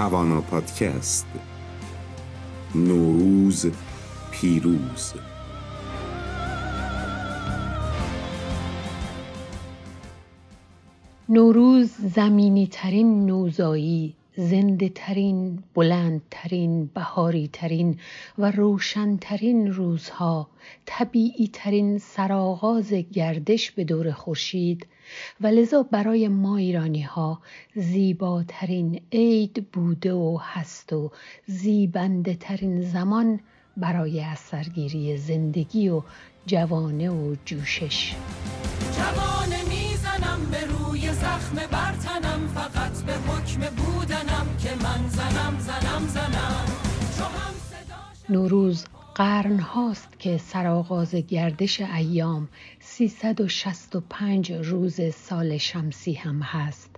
توانا 0.00 0.40
پادکست. 0.40 1.26
نوروز 2.74 3.66
پیروز. 4.30 5.12
نوروز 11.28 11.90
زمینی 12.14 12.66
ترین 12.66 13.26
نوزایی. 13.26 14.14
زنده 14.36 14.88
ترین، 14.88 15.62
بلند 15.74 16.22
ترین، 16.30 16.90
بهاری 16.94 17.50
ترین 17.52 17.98
و 18.38 18.50
روشن 18.50 19.16
ترین 19.16 19.72
روزها، 19.72 20.48
طبیعی 20.86 21.50
ترین 21.52 21.98
سرآغاز 21.98 22.92
گردش 22.92 23.70
به 23.70 23.84
دور 23.84 24.12
خورشید 24.12 24.86
و 25.40 25.46
لذا 25.46 25.82
برای 25.82 26.28
ما 26.28 26.56
ایرانی 26.56 27.02
ها 27.02 27.40
زیباترین 27.74 29.00
عید 29.12 29.66
بوده 29.72 30.12
و 30.12 30.38
هست 30.40 30.92
و 30.92 31.10
زیبنده 31.46 32.34
ترین 32.34 32.80
زمان 32.80 33.40
برای 33.76 34.20
اثرگیری 34.20 35.16
زندگی 35.16 35.88
و 35.88 36.02
جوانه 36.46 37.10
و 37.10 37.36
جوشش. 37.44 38.14
جوانه 38.96 39.59
زخم 41.30 41.56
برتنم 41.56 42.48
فقط 42.54 43.02
به 43.02 43.12
حکم 43.12 43.60
بودنم 43.60 44.46
که 44.62 44.70
من 44.70 45.08
زنم 45.08 45.58
زنم 45.58 46.06
زنم 46.06 46.64
نوروز 48.28 48.84
قرن 49.14 49.58
هاست 49.58 50.18
که 50.18 50.38
سرآغاز 50.38 51.14
گردش 51.14 51.80
ایام 51.80 52.48
365 52.80 54.52
روز 54.52 55.00
سال 55.14 55.58
شمسی 55.58 56.12
هم 56.12 56.42
هست. 56.42 56.90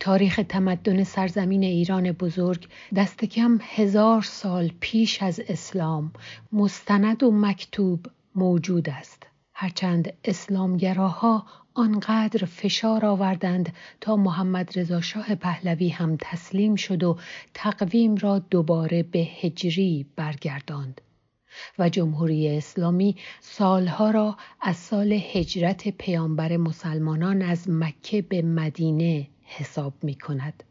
تاریخ 0.00 0.40
تمدن 0.48 1.04
سرزمین 1.04 1.62
ایران 1.62 2.12
بزرگ 2.12 2.68
دست 2.96 3.24
کم 3.24 3.58
هزار 3.62 4.22
سال 4.22 4.70
پیش 4.80 5.22
از 5.22 5.40
اسلام 5.48 6.12
مستند 6.52 7.22
و 7.22 7.30
مکتوب 7.30 8.06
موجود 8.34 8.90
است. 8.90 9.26
هرچند 9.54 10.12
اسلامگراها 10.24 11.46
آنقدر 11.78 12.44
فشار 12.44 13.06
آوردند 13.06 13.72
تا 14.00 14.16
محمد 14.16 14.78
رضا 14.78 15.00
شاه 15.00 15.34
پهلوی 15.34 15.88
هم 15.88 16.16
تسلیم 16.20 16.76
شد 16.76 17.02
و 17.02 17.18
تقویم 17.54 18.16
را 18.16 18.38
دوباره 18.38 19.02
به 19.02 19.18
هجری 19.18 20.06
برگرداند. 20.16 21.00
و 21.78 21.88
جمهوری 21.88 22.56
اسلامی 22.56 23.16
سالها 23.40 24.10
را 24.10 24.36
از 24.60 24.76
سال 24.76 25.12
هجرت 25.12 25.88
پیامبر 25.88 26.56
مسلمانان 26.56 27.42
از 27.42 27.70
مکه 27.70 28.22
به 28.22 28.42
مدینه 28.42 29.28
حساب 29.44 29.94
می 30.02 30.14
کند. 30.14 30.64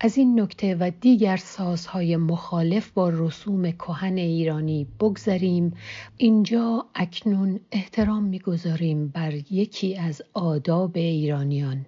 از 0.00 0.18
این 0.18 0.40
نکته 0.40 0.74
و 0.74 0.90
دیگر 1.00 1.36
سازهای 1.36 2.16
مخالف 2.16 2.90
با 2.90 3.08
رسوم 3.08 3.70
کهن 3.70 4.16
ایرانی 4.16 4.86
بگذریم 5.00 5.74
اینجا 6.16 6.86
اکنون 6.94 7.60
احترام 7.72 8.24
می‌گذاریم 8.24 9.08
بر 9.08 9.34
یکی 9.34 9.96
از 9.96 10.22
آداب 10.32 10.96
ایرانیان 10.96 11.86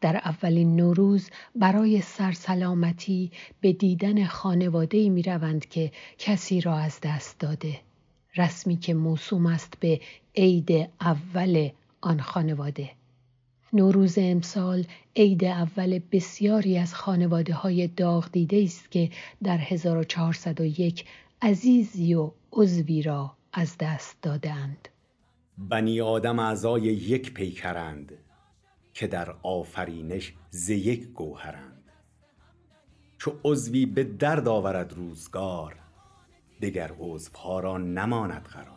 در 0.00 0.16
اولین 0.16 0.76
نوروز 0.76 1.30
برای 1.54 2.00
سرسلامتی 2.00 3.30
به 3.60 3.72
دیدن 3.72 4.24
خانواده 4.24 5.08
می 5.08 5.22
روند 5.22 5.66
که 5.66 5.92
کسی 6.18 6.60
را 6.60 6.76
از 6.76 6.98
دست 7.02 7.40
داده. 7.40 7.80
رسمی 8.36 8.76
که 8.76 8.94
موسوم 8.94 9.46
است 9.46 9.74
به 9.80 10.00
عید 10.36 10.88
اول 11.00 11.68
آن 12.00 12.20
خانواده. 12.20 12.90
نوروز 13.74 14.18
امسال 14.18 14.84
عید 15.16 15.44
اول 15.44 16.00
بسیاری 16.12 16.78
از 16.78 16.94
خانواده 16.94 17.54
های 17.54 17.86
داغ 17.86 18.28
دیده 18.32 18.62
است 18.64 18.90
که 18.90 19.10
در 19.42 19.58
1401 19.58 21.04
عزیزی 21.42 22.14
و 22.14 22.30
عضوی 22.52 23.02
را 23.02 23.36
از 23.52 23.76
دست 23.80 24.16
دادند. 24.22 24.88
بنی 25.58 26.00
آدم 26.00 26.38
اعضای 26.38 26.82
یک 26.82 27.34
پیکرند 27.34 28.12
که 28.94 29.06
در 29.06 29.34
آفرینش 29.42 30.32
ز 30.50 30.70
یک 30.70 31.04
گوهرند 31.04 31.82
چو 33.18 33.32
عضوی 33.44 33.86
به 33.86 34.04
درد 34.04 34.48
آورد 34.48 34.92
روزگار 34.92 35.76
دگر 36.62 36.90
عضوها 36.98 37.60
را 37.60 37.78
نماند 37.78 38.42
قرار 38.42 38.74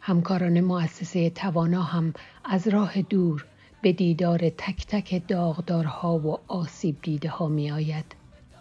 همکاران 0.00 0.60
مؤسسه 0.60 1.30
توانا 1.30 1.82
هم 1.82 2.14
از 2.44 2.68
راه 2.68 3.02
دور 3.02 3.46
به 3.82 3.92
دیدار 3.92 4.38
تک 4.38 4.86
تک 4.86 5.22
داغدارها 5.28 6.18
و 6.18 6.38
آسیب 6.48 6.96
دیده 7.02 7.28
ها 7.28 7.48
می 7.48 7.70
آید. 7.70 8.04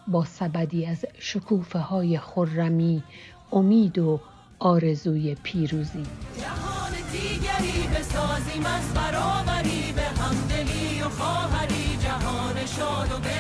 با 0.08 0.26
سبدی 0.26 0.86
از 0.86 1.06
شکوفه 1.20 1.80
های 1.80 2.18
خرمی 2.18 3.04
امید 3.52 3.98
و 4.00 4.20
آرزوی 4.60 5.36
پیروزی 5.44 6.04
جهان 6.42 6.92
دیگری 7.12 7.88
بسازیم 7.88 8.66
از 8.66 8.94
برابری 8.94 9.94
به 9.96 10.02
همدلی 10.02 11.02
و 11.02 11.10
خواهری 11.10 11.98
جهان 12.04 12.66
شاد 12.66 13.12
و 13.12 13.39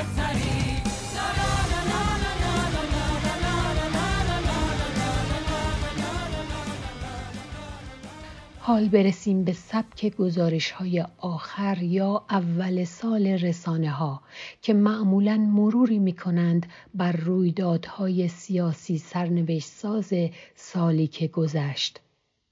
حال 8.69 8.87
برسیم 8.89 9.43
به 9.43 9.53
سبک 9.53 10.15
گزارش 10.15 10.71
های 10.71 11.05
آخر 11.17 11.77
یا 11.83 12.25
اول 12.29 12.83
سال 12.83 13.27
رسانه 13.27 13.89
ها 13.89 14.21
که 14.61 14.73
معمولا 14.73 15.37
مروری 15.37 15.99
می 15.99 16.13
کنند 16.13 16.65
بر 16.93 17.11
رویدادهای 17.11 18.27
سیاسی 18.27 18.97
سرنوشت 18.97 19.67
ساز 19.67 20.13
سالی 20.55 21.07
که 21.07 21.27
گذشت. 21.27 22.01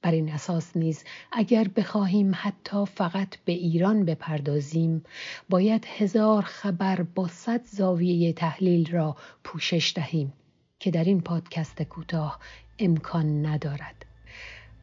بر 0.01 0.11
این 0.11 0.29
اساس 0.29 0.77
نیز 0.77 1.03
اگر 1.31 1.67
بخواهیم 1.67 2.31
حتی 2.35 2.85
فقط 2.85 3.37
به 3.45 3.51
ایران 3.51 4.05
بپردازیم 4.05 5.03
باید 5.49 5.85
هزار 5.97 6.41
خبر 6.41 7.01
با 7.01 7.27
صد 7.27 7.65
زاویه 7.65 8.33
تحلیل 8.33 8.91
را 8.91 9.15
پوشش 9.43 9.93
دهیم 9.95 10.33
که 10.79 10.91
در 10.91 11.03
این 11.03 11.21
پادکست 11.21 11.81
کوتاه 11.81 12.39
امکان 12.79 13.45
ندارد 13.45 14.05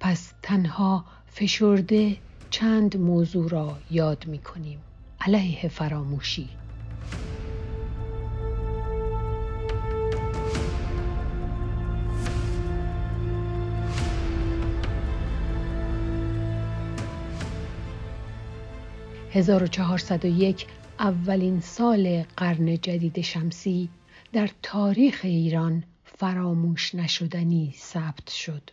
پس 0.01 0.33
تنها 0.43 1.05
فشرده 1.37 2.17
چند 2.51 2.97
موضوع 2.97 3.49
را 3.49 3.79
یاد 3.91 4.27
می 4.27 4.39
کنیم 4.39 4.79
علیه 5.21 5.69
فراموشی 5.69 6.49
1401 19.33 20.67
اولین 20.99 21.61
سال 21.61 22.23
قرن 22.37 22.77
جدید 22.77 23.21
شمسی 23.21 23.89
در 24.33 24.51
تاریخ 24.63 25.21
ایران 25.25 25.85
فراموش 26.05 26.95
نشدنی 26.95 27.75
ثبت 27.79 28.31
شد. 28.31 28.71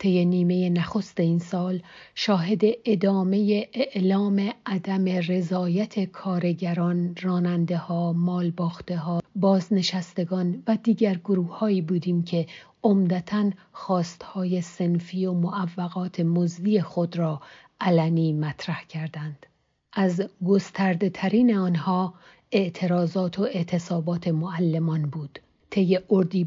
طی 0.00 0.24
نیمه 0.24 0.68
نخست 0.68 1.20
این 1.20 1.38
سال 1.38 1.82
شاهد 2.14 2.60
ادامه 2.84 3.68
اعلام 3.72 4.50
عدم 4.66 5.04
رضایت 5.04 6.04
کارگران، 6.04 7.14
راننده 7.22 7.76
ها، 7.76 8.12
مال 8.12 8.50
باخته 8.50 8.96
ها، 8.96 9.22
بازنشستگان 9.36 10.62
و 10.66 10.76
دیگر 10.82 11.14
گروه 11.14 11.58
هایی 11.58 11.82
بودیم 11.82 12.22
که 12.22 12.46
عمدتا 12.82 13.50
خواستهای 13.72 14.60
سنفی 14.60 15.26
و 15.26 15.32
معوقات 15.32 16.20
مزدی 16.20 16.80
خود 16.80 17.16
را 17.16 17.40
علنی 17.80 18.32
مطرح 18.32 18.84
کردند. 18.88 19.46
از 19.92 20.22
گسترده 20.46 21.10
ترین 21.10 21.56
آنها 21.56 22.14
اعتراضات 22.52 23.38
و 23.38 23.42
اعتصابات 23.42 24.28
معلمان 24.28 25.02
بود. 25.02 25.38
طی 25.70 25.98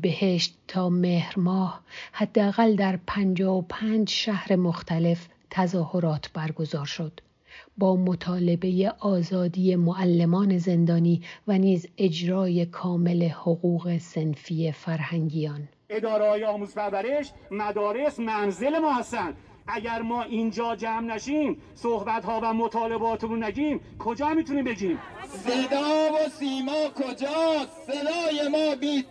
بهشت 0.01 0.57
تا 0.67 0.89
مهر 0.89 1.39
ماه 1.39 1.81
حداقل 2.11 2.75
در 2.75 2.99
پنجاه 3.07 3.57
و 3.57 3.61
پنج 3.61 4.09
شهر 4.09 4.55
مختلف 4.55 5.27
تظاهرات 5.49 6.29
برگزار 6.33 6.85
شد. 6.85 7.19
با 7.77 7.95
مطالبه 7.95 8.93
آزادی 8.99 9.75
معلمان 9.75 10.57
زندانی 10.57 11.21
و 11.47 11.57
نیز 11.57 11.87
اجرای 11.97 12.65
کامل 12.65 13.23
حقوق 13.23 13.97
سنفی 13.97 14.71
فرهنگیان. 14.71 15.67
اداره 15.89 16.29
های 16.29 16.45
آموز 16.45 16.73
پرورش 16.75 17.31
مدارس 17.51 18.19
منزل 18.19 18.79
ما 18.79 18.93
هستند 18.93 19.35
اگر 19.67 20.01
ما 20.01 20.23
اینجا 20.23 20.75
جمع 20.75 21.15
نشیم 21.15 21.57
صحبت 21.75 22.25
ها 22.25 22.39
و 22.43 22.53
مطالباتمون 22.53 23.43
نگیم 23.43 23.79
کجا 23.99 24.33
می‌تونیم 24.33 24.63
بگیم؟ 24.63 24.99
صدا 25.27 26.13
و 26.13 26.29
سیما 26.29 26.89
کجاست؟ 26.95 27.81
صدای 27.85 28.47
ما 28.51 28.75
بی 28.75 29.05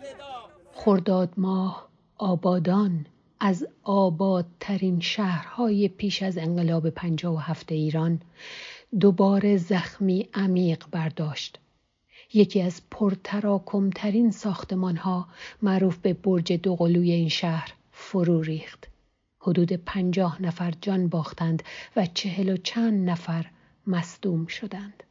خرداد 0.73 1.33
ماه 1.37 1.89
آبادان 2.19 3.07
از 3.41 3.67
آبادترین 3.83 5.01
شهرهای 5.01 5.89
پیش 5.89 6.23
از 6.23 6.39
انقلاب 6.39 6.91
پنجاه 6.91 7.35
و 7.35 7.39
هفته 7.39 7.75
ایران 7.75 8.21
دوباره 9.01 9.57
زخمی 9.57 10.29
عمیق 10.35 10.85
برداشت. 10.91 11.59
یکی 12.35 12.63
از 12.63 12.83
پرتراکمترین 12.91 14.31
ساختمان 14.31 14.97
ها 14.97 15.29
معروف 15.63 15.99
به 15.99 16.13
برج 16.13 16.53
دوقلوی 16.53 17.13
این 17.13 17.29
شهر 17.29 17.73
فرو 17.93 18.43
ریخت. 18.43 18.92
حدود 19.45 19.73
پنجاه 19.73 20.43
نفر 20.43 20.73
جان 20.81 21.09
باختند 21.09 21.63
و 21.97 22.07
چهل 22.07 22.49
و 22.49 22.57
چند 22.57 23.11
نفر 23.11 23.47
مصدوم 23.87 24.47
شدند. 24.47 25.03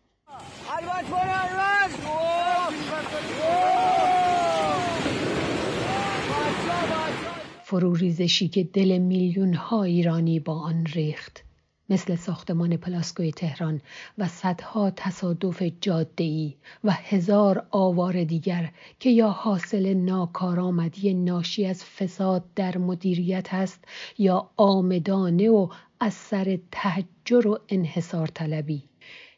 فروریزشی 7.63 8.47
که 8.47 8.63
دل 8.63 8.97
میلیون 8.97 9.53
ها 9.53 9.83
ایرانی 9.83 10.39
با 10.39 10.59
آن 10.59 10.85
ریخت 10.85 11.43
مثل 11.91 12.15
ساختمان 12.15 12.77
پلاسکوی 12.77 13.31
تهران 13.31 13.81
و 14.17 14.27
صدها 14.27 14.91
تصادف 14.91 15.63
جاده‌ای 15.81 16.53
و 16.83 16.91
هزار 16.91 17.65
آوار 17.71 18.23
دیگر 18.23 18.71
که 18.99 19.09
یا 19.09 19.29
حاصل 19.29 19.93
ناکارآمدی 19.93 21.13
ناشی 21.13 21.65
از 21.65 21.83
فساد 21.85 22.43
در 22.55 22.77
مدیریت 22.77 23.53
است 23.53 23.85
یا 24.17 24.49
آمدانه 24.57 25.49
و 25.49 25.67
از 25.99 26.13
سر 26.13 26.59
تهجر 26.71 27.47
و 27.47 27.59
انحصار 27.69 28.27
طلبی. 28.27 28.83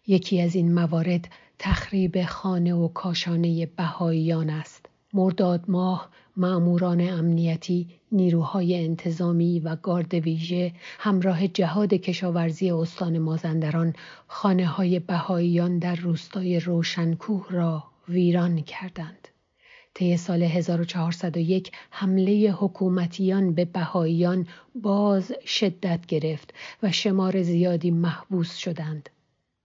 یکی 0.07 0.41
از 0.41 0.55
این 0.55 0.73
موارد 0.73 1.29
تخریب 1.59 2.25
خانه 2.25 2.73
و 2.73 2.87
کاشانه 2.87 3.65
بهاییان 3.65 4.49
است. 4.49 4.82
مرداد 5.13 5.63
ماه 5.67 6.09
معموران 6.37 7.01
امنیتی، 7.01 7.87
نیروهای 8.11 8.85
انتظامی 8.85 9.59
و 9.59 9.75
گارد 9.75 10.13
ویژه 10.13 10.73
همراه 10.99 11.47
جهاد 11.47 11.93
کشاورزی 11.93 12.71
استان 12.71 13.19
مازندران 13.19 13.93
خانه 14.27 14.65
های 14.65 14.99
بهاییان 14.99 15.79
در 15.79 15.95
روستای 15.95 16.59
روشنکوه 16.59 17.47
را 17.49 17.83
ویران 18.09 18.61
کردند. 18.61 19.27
طی 19.93 20.17
سال 20.17 20.43
1401 20.43 21.71
حمله 21.89 22.51
حکومتیان 22.51 23.53
به 23.53 23.65
بهاییان 23.65 24.47
باز 24.75 25.31
شدت 25.45 26.05
گرفت 26.05 26.53
و 26.83 26.91
شمار 26.91 27.41
زیادی 27.41 27.91
محبوس 27.91 28.55
شدند. 28.55 29.09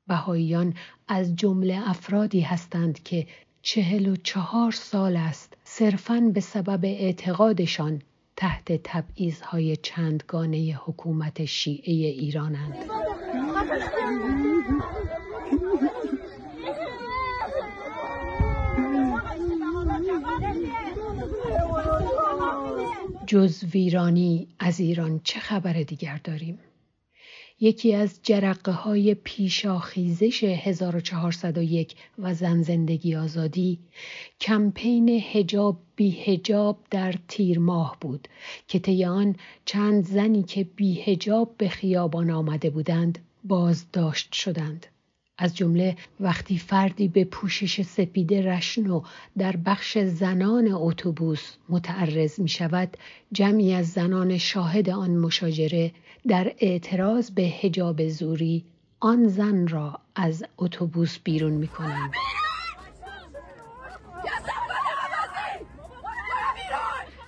بهاییان 0.07 0.75
از 1.09 1.37
جمله 1.37 1.91
افرادی 1.91 2.41
هستند 2.41 3.03
که 3.03 3.27
چهل 3.63 4.07
و 4.07 4.17
چهار 4.17 4.73
سال 4.73 5.17
است 5.17 5.57
صرفاً 5.65 6.21
به 6.35 6.41
سبب 6.41 6.85
اعتقادشان 6.85 8.03
تحت 8.37 8.81
تبعیضهای 8.85 9.77
چندگانه 9.77 10.81
حکومت 10.85 11.45
شیعه 11.45 11.93
ایرانند. 11.93 12.75
جز 23.27 23.65
ویرانی 23.65 24.49
از 24.59 24.81
ایران 24.81 25.21
چه 25.25 25.41
خبر 25.41 25.73
دیگر 25.73 26.21
داریم؟ 26.25 26.59
یکی 27.61 27.95
از 27.95 28.21
جرقه 28.23 28.73
های 28.73 29.15
پیشاخیزش 29.15 30.45
1401 30.45 31.95
و 32.19 32.35
زن 32.35 32.63
زندگی 32.63 33.17
آزادی 33.17 33.79
کمپین 34.41 35.09
هجاب 35.09 35.77
بی 35.97 36.11
هجاب 36.11 36.79
در 36.91 37.15
تیر 37.29 37.59
ماه 37.59 37.97
بود 38.01 38.29
که 38.69 38.79
طی 38.79 39.05
آن 39.05 39.37
چند 39.65 40.05
زنی 40.05 40.43
که 40.43 40.65
بی 40.65 41.01
هجاب 41.01 41.55
به 41.59 41.69
خیابان 41.69 42.31
آمده 42.31 42.71
بودند 42.71 43.19
بازداشت 43.45 44.33
شدند. 44.33 44.87
از 45.39 45.57
جمله 45.57 45.97
وقتی 46.21 46.59
فردی 46.59 47.09
به 47.09 47.25
پوشش 47.25 47.83
سپید 47.83 48.35
رشنو 48.35 49.03
در 49.39 49.57
بخش 49.57 49.99
زنان 49.99 50.69
اتوبوس 50.73 51.53
متعرض 51.69 52.41
می 52.41 52.49
شود 52.49 52.97
جمعی 53.33 53.73
از 53.73 53.89
زنان 53.89 54.39
شاهد 54.39 54.91
آن 54.91 55.11
مشاجره 55.11 55.93
در 56.29 56.53
اعتراض 56.59 57.31
به 57.31 57.43
حجاب 57.43 58.09
زوری 58.09 58.65
آن 59.01 59.29
زن 59.29 59.69
را 59.69 60.01
از 60.15 60.45
اتوبوس 60.59 61.19
بیرون 61.19 61.53
می 61.53 61.69
کنند. 61.69 62.11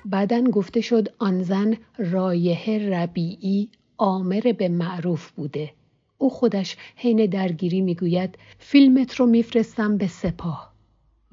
بعدا 0.04 0.42
گفته 0.42 0.80
شد 0.80 1.08
آن 1.18 1.42
زن 1.42 1.76
رایه 1.98 2.78
ربیعی 2.78 3.68
آمر 3.98 4.54
به 4.58 4.68
معروف 4.68 5.30
بوده 5.30 5.72
او 6.18 6.30
خودش 6.30 6.76
حین 6.96 7.26
درگیری 7.26 7.80
می‌گوید 7.80 8.38
فیلمت 8.58 9.14
رو 9.14 9.26
میفرستم 9.26 9.96
به 9.96 10.06
سپاه 10.06 10.69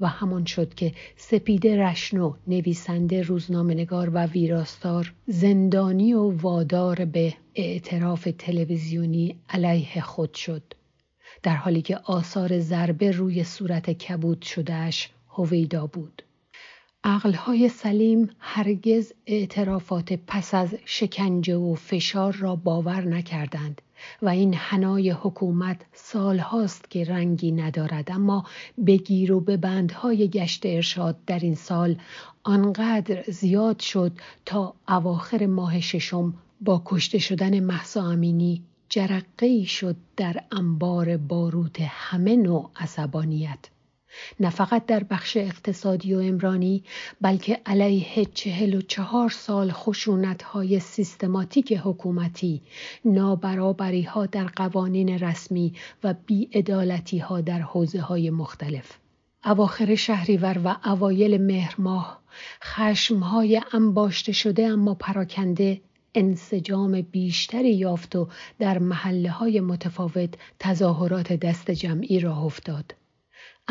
و 0.00 0.06
همان 0.06 0.44
شد 0.44 0.74
که 0.74 0.92
سپیده 1.16 1.82
رشنو 1.82 2.34
نویسنده 2.46 3.22
روزنامهنگار 3.22 4.10
و 4.10 4.26
ویراستار 4.26 5.12
زندانی 5.26 6.14
و 6.14 6.30
وادار 6.30 7.04
به 7.04 7.34
اعتراف 7.54 8.28
تلویزیونی 8.38 9.36
علیه 9.48 10.00
خود 10.00 10.34
شد. 10.34 10.62
در 11.42 11.56
حالی 11.56 11.82
که 11.82 11.96
آثار 11.96 12.60
ضربه 12.60 13.10
روی 13.10 13.44
صورت 13.44 13.90
کبود 13.90 14.42
شدهش 14.42 15.10
هویدا 15.28 15.86
بود. 15.86 16.22
عقلهای 17.04 17.68
سلیم 17.68 18.30
هرگز 18.38 19.12
اعترافات 19.26 20.12
پس 20.26 20.54
از 20.54 20.74
شکنجه 20.84 21.56
و 21.56 21.74
فشار 21.74 22.32
را 22.32 22.56
باور 22.56 23.00
نکردند. 23.00 23.82
و 24.22 24.28
این 24.28 24.54
حنای 24.54 25.10
حکومت 25.10 25.80
سالهاست 25.92 26.90
که 26.90 27.04
رنگی 27.04 27.52
ندارد. 27.52 28.10
اما 28.10 28.44
بگیر 28.86 29.32
و 29.32 29.40
به 29.40 29.56
بندهای 29.56 30.28
گشت 30.28 30.66
ارشاد 30.66 31.16
در 31.26 31.38
این 31.38 31.54
سال 31.54 31.96
آنقدر 32.44 33.22
زیاد 33.28 33.80
شد 33.80 34.12
تا 34.46 34.74
اواخر 34.88 35.46
ماه 35.46 35.80
ششم 35.80 36.34
با 36.60 36.82
کشته 36.84 37.18
شدن 37.18 37.60
محسا 37.60 38.10
امینی 38.10 38.62
جرقه 38.88 39.64
شد 39.64 39.96
در 40.16 40.44
انبار 40.52 41.16
باروت 41.16 41.76
همه 41.80 42.36
نوع 42.36 42.70
عصبانیت. 42.76 43.77
نه 44.40 44.50
فقط 44.50 44.86
در 44.86 45.04
بخش 45.04 45.36
اقتصادی 45.36 46.14
و 46.14 46.18
امرانی 46.18 46.82
بلکه 47.20 47.60
علیه 47.66 48.24
چهل 48.24 48.74
و 48.74 48.80
چهار 48.80 49.30
سال 49.30 49.70
خشونت 49.72 50.42
های 50.42 50.80
سیستماتیک 50.80 51.72
حکومتی 51.72 52.62
نابرابری 53.04 54.02
ها 54.02 54.26
در 54.26 54.44
قوانین 54.44 55.18
رسمی 55.18 55.72
و 56.04 56.14
بیعدالتی 56.26 57.18
ها 57.18 57.40
در 57.40 57.60
حوزه 57.60 58.00
های 58.00 58.30
مختلف 58.30 58.98
اواخر 59.44 59.94
شهریور 59.94 60.60
و 60.64 60.76
اوایل 60.84 61.42
مهر 61.42 61.74
ماه 61.78 62.20
خشم 62.64 63.18
های 63.18 63.62
انباشته 63.72 64.32
شده 64.32 64.66
اما 64.66 64.94
پراکنده 64.94 65.80
انسجام 66.14 67.00
بیشتری 67.00 67.74
یافت 67.74 68.16
و 68.16 68.28
در 68.58 68.78
محله 68.78 69.30
های 69.30 69.60
متفاوت 69.60 70.34
تظاهرات 70.58 71.32
دست 71.32 71.70
جمعی 71.70 72.20
راه 72.20 72.44
افتاد. 72.44 72.94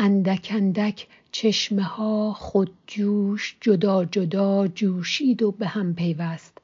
اندک 0.00 0.48
اندک 0.54 1.06
چشمه 1.32 1.82
ها 1.82 2.32
خودجوش 2.32 3.56
جدا 3.60 4.04
جدا 4.04 4.68
جوشید 4.68 5.42
و 5.42 5.52
به 5.52 5.66
هم 5.66 5.94
پیوست. 5.94 6.58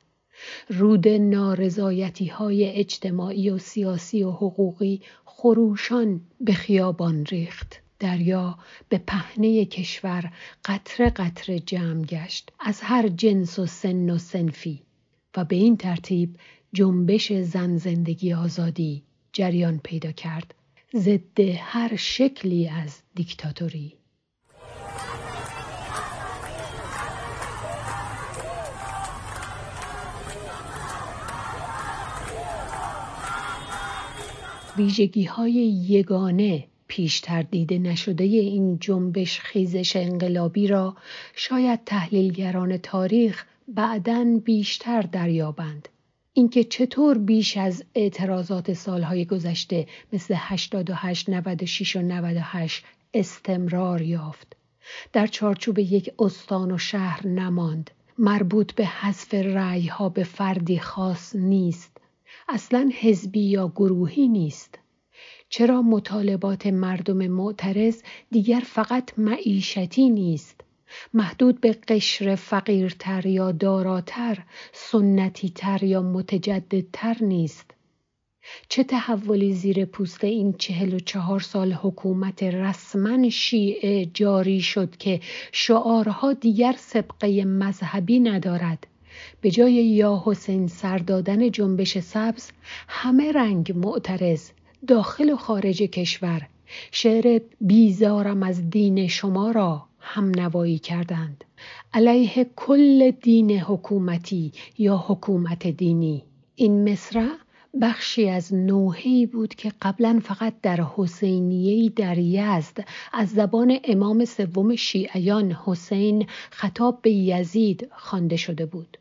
رود 0.69 1.09
نارضایتی 1.09 2.27
های 2.27 2.65
اجتماعی 2.71 3.51
و 3.51 3.59
سیاسی 3.59 4.23
و 4.23 4.31
حقوقی 4.31 5.01
خروشان 5.25 6.21
به 6.41 6.53
خیابان 6.53 7.27
ریخت. 7.27 7.81
دریا 7.99 8.59
به 8.89 8.99
پهنه 9.07 9.65
کشور 9.65 10.33
قطره 10.65 11.11
قطره 11.11 11.61
جمع 11.61 12.05
گشت 12.05 12.53
از 12.61 12.81
هر 12.81 13.09
جنس 13.09 13.59
و 13.59 13.67
سن 13.67 14.11
و 14.11 14.19
سنفی 14.19 14.83
و 15.37 15.45
به 15.45 15.57
این 15.57 15.77
ترتیب 15.77 16.37
جنبش 16.73 17.33
زن 17.33 17.77
زندگی 17.77 18.33
آزادی 18.33 19.03
جریان 19.33 19.81
پیدا 19.85 20.13
کرد. 20.13 20.55
ضد 20.97 21.41
هر 21.41 21.97
شکلی 21.97 22.69
از 22.69 23.04
دیکتاتوری 23.15 23.99
ویژگی 34.77 35.25
های 35.25 35.53
یگانه 35.89 36.65
پیشتر 36.89 37.43
دیده 37.43 37.79
نشده 37.79 38.25
این 38.25 38.79
جنبش 38.79 39.41
خیزش 39.41 39.97
انقلابی 39.97 40.67
را 40.67 40.97
شاید 41.35 41.85
تحلیلگران 41.87 42.77
تاریخ 42.77 43.45
بعدا 43.69 44.41
بیشتر 44.45 45.03
دریابند. 45.03 45.89
اینکه 46.33 46.65
چطور 46.65 47.19
بیش 47.19 47.57
از 47.57 47.85
اعتراضات 47.95 48.73
سالهای 48.73 49.25
گذشته 49.25 49.87
مثل 50.13 50.35
88 50.39 51.31
96 51.31 51.97
و 51.97 52.03
98 52.03 52.85
استمرار 53.15 54.03
یافت. 54.03 54.57
در 55.13 55.27
چارچوب 55.27 55.79
یک 55.79 56.11
استان 56.19 56.73
و 56.73 56.79
شهر 56.79 57.27
نماند. 57.27 57.91
مربوط 58.19 58.73
به 58.73 58.87
حذف 58.87 59.35
رأی 59.35 59.87
ها 59.87 60.09
به 60.09 60.25
فردی 60.25 60.79
خاص 60.79 61.37
نیست. 61.37 61.99
اصلا 62.49 62.91
حزبی 63.01 63.41
یا 63.41 63.69
گروهی 63.69 64.29
نیست. 64.29 64.79
چرا 65.49 65.83
مطالبات 65.83 66.67
مردم 66.67 67.27
معترض 67.27 68.03
دیگر 68.31 68.63
فقط 68.67 69.19
معیشتی 69.19 70.11
نیست؟ 70.11 70.61
محدود 71.15 71.61
به 71.61 71.73
قشر 71.89 72.35
فقیرتر 72.35 73.27
یا 73.27 73.53
داراتر 73.53 74.39
سنتیتر 74.73 75.85
یا 75.85 76.03
متجددتر 76.03 77.17
نیست. 77.21 77.71
چه 78.69 78.85
تحولی 78.85 79.55
زیر 79.55 79.85
پوست 79.85 80.25
این 80.25 80.53
چهل 80.53 80.95
و 80.95 80.99
چهار 80.99 81.41
سال 81.41 81.73
حکومت 81.73 82.43
رسما 82.43 83.31
شیعه 83.31 84.07
جاری 84.07 84.61
شد 84.61 84.97
که 84.97 85.21
شعارها 85.53 86.33
دیگر 86.33 86.75
سبقه 86.79 87.45
مذهبی 87.45 88.21
ندارد؟ 88.21 88.87
به 89.41 89.51
جای 89.51 89.73
یا 89.73 90.23
حسین 90.25 90.69
سر 90.69 90.99
دادن 90.99 91.51
جنبش 91.51 91.99
سبز 91.99 92.51
همه 92.89 93.33
رنگ 93.33 93.73
معترض 93.77 94.51
داخل 94.87 95.31
و 95.31 95.37
خارج 95.37 95.83
کشور. 95.83 96.49
شعر 96.93 97.41
بیزارم 97.61 98.43
از 98.43 98.71
دین 98.71 99.09
شما 99.09 99.51
را 99.51 99.87
هم 100.01 100.31
نوایی 100.31 100.79
کردند. 100.79 101.45
علیه 101.93 102.47
کل 102.57 103.11
دین 103.11 103.51
حکومتی 103.51 104.53
یا 104.79 104.97
حکومت 104.97 105.67
دینی. 105.67 106.25
این 106.57 106.93
مصرع 106.93 107.29
بخشی 107.81 108.29
از 108.29 108.55
نوحی 108.55 109.27
بود 109.27 109.55
که 109.55 109.73
قبلا 109.83 110.21
فقط 110.25 110.55
در 110.63 110.87
حسینیهی 110.97 111.89
در 111.89 112.19
یزد 112.19 112.85
از 113.13 113.29
زبان 113.29 113.79
امام 113.85 114.25
سوم 114.25 114.77
شیعیان 114.77 115.53
حسین 115.65 116.27
خطاب 116.51 117.03
به 117.03 117.11
یزید 117.11 117.89
خوانده 117.97 118.37
شده 118.37 118.67
بود. 118.67 118.99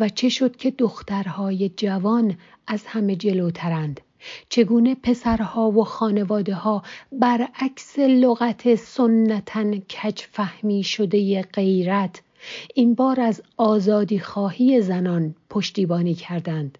و 0.00 0.08
چه 0.08 0.28
شد 0.28 0.56
که 0.56 0.70
دخترهای 0.70 1.68
جوان 1.68 2.36
از 2.66 2.86
همه 2.86 3.16
جلوترند؟ 3.16 4.00
چگونه 4.48 4.94
پسرها 4.94 5.70
و 5.70 5.84
خانواده 5.84 6.54
ها 6.54 6.82
برعکس 7.12 7.98
لغت 7.98 8.74
سنتن 8.74 9.78
کج 9.78 10.20
فهمی 10.20 10.82
شده 10.82 11.42
غیرت 11.42 12.22
این 12.74 12.94
بار 12.94 13.20
از 13.20 13.42
آزادی 13.56 14.18
خواهی 14.18 14.80
زنان 14.80 15.34
پشتیبانی 15.50 16.14
کردند؟ 16.14 16.78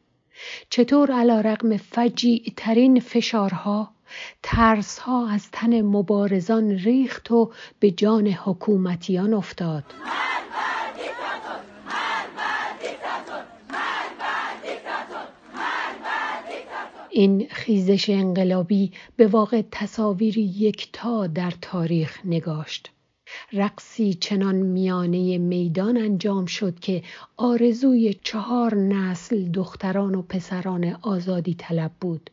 چطور 0.70 1.12
علا 1.12 1.40
رقم 1.40 1.76
فجیع 1.76 2.52
ترین 2.56 3.00
فشارها 3.00 3.90
ترسها 4.42 5.28
از 5.28 5.50
تن 5.50 5.82
مبارزان 5.82 6.70
ریخت 6.70 7.30
و 7.30 7.52
به 7.80 7.90
جان 7.90 8.26
حکومتیان 8.26 9.34
افتاد. 9.34 9.84
این 17.10 17.48
خیزش 17.50 18.10
انقلابی 18.10 18.92
به 19.16 19.26
واقع 19.26 19.62
تصاویری 19.70 20.42
یکتا 20.42 21.26
در 21.26 21.52
تاریخ 21.62 22.18
نگاشت. 22.24 22.90
رقصی 23.52 24.14
چنان 24.14 24.54
میانه 24.54 25.38
میدان 25.38 25.96
انجام 25.96 26.46
شد 26.46 26.80
که 26.80 27.02
آرزوی 27.36 28.14
چهار 28.22 28.74
نسل 28.74 29.44
دختران 29.44 30.14
و 30.14 30.22
پسران 30.22 30.96
آزادی 31.02 31.54
طلب 31.54 31.90
بود. 32.00 32.30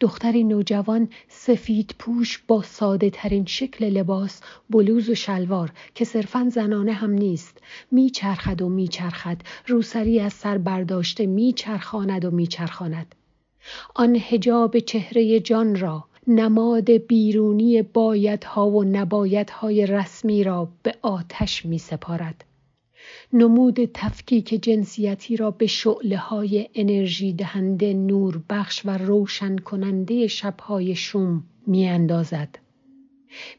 دختری 0.00 0.44
نوجوان 0.44 1.08
سفید 1.28 1.94
پوش 1.98 2.38
با 2.48 2.62
ساده 2.62 3.10
ترین 3.10 3.46
شکل 3.46 3.84
لباس 3.84 4.40
بلوز 4.70 5.08
و 5.08 5.14
شلوار 5.14 5.72
که 5.94 6.04
صرفا 6.04 6.48
زنانه 6.52 6.92
هم 6.92 7.10
نیست 7.10 7.58
میچرخد 7.90 8.62
و 8.62 8.68
میچرخد 8.68 9.36
روسری 9.66 10.20
از 10.20 10.32
سر 10.32 10.58
برداشته 10.58 11.26
میچرخاند 11.26 12.24
و 12.24 12.30
میچرخاند. 12.30 13.14
آن 13.94 14.16
هجاب 14.16 14.78
چهره 14.78 15.40
جان 15.40 15.76
را 15.76 16.04
نماد 16.26 16.90
بیرونی 16.90 17.82
بایدها 17.82 18.70
و 18.70 18.84
نبایدهای 18.84 19.86
رسمی 19.86 20.44
را 20.44 20.68
به 20.82 20.94
آتش 21.02 21.66
می 21.66 21.78
سپارد. 21.78 22.44
نمود 23.32 23.78
تفکیک 23.94 24.48
جنسیتی 24.48 25.36
را 25.36 25.50
به 25.50 25.66
شعله 25.66 26.16
های 26.16 26.68
انرژی 26.74 27.32
دهنده 27.32 27.94
نور 27.94 28.42
بخش 28.50 28.82
و 28.84 28.98
روشن 28.98 29.56
کننده 29.56 30.26
شبهای 30.26 30.94
شوم 30.94 31.44
می 31.66 31.88
اندازد. 31.88 32.58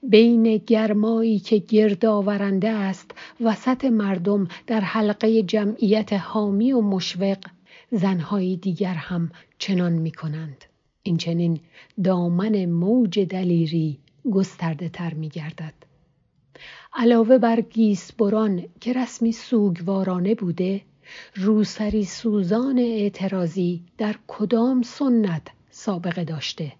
بین 0.03 0.57
گرمایی 0.57 1.39
که 1.39 1.57
گرد 1.57 2.05
آورنده 2.05 2.69
است 2.69 3.11
وسط 3.41 3.85
مردم 3.85 4.47
در 4.67 4.81
حلقه 4.81 5.43
جمعیت 5.43 6.13
حامی 6.13 6.73
و 6.73 6.81
مشوق 6.81 7.37
زنهای 7.91 8.55
دیگر 8.55 8.93
هم 8.93 9.31
چنان 9.57 9.93
می 9.93 10.11
کنند. 10.11 10.65
این 11.03 11.17
چنین 11.17 11.59
دامن 12.03 12.65
موج 12.65 13.19
دلیری 13.19 13.99
گسترده 14.31 14.89
تر 14.89 15.13
می 15.13 15.29
گردد. 15.29 15.73
علاوه 16.93 17.37
بر 17.37 17.61
گیسبران 17.61 18.63
که 18.81 18.93
رسمی 18.93 19.31
سوگوارانه 19.31 20.35
بوده 20.35 20.81
روسری 21.35 22.05
سوزان 22.05 22.79
اعتراضی 22.79 23.83
در 23.97 24.15
کدام 24.27 24.81
سنت 24.81 25.47
سابقه 25.69 26.23
داشته 26.23 26.73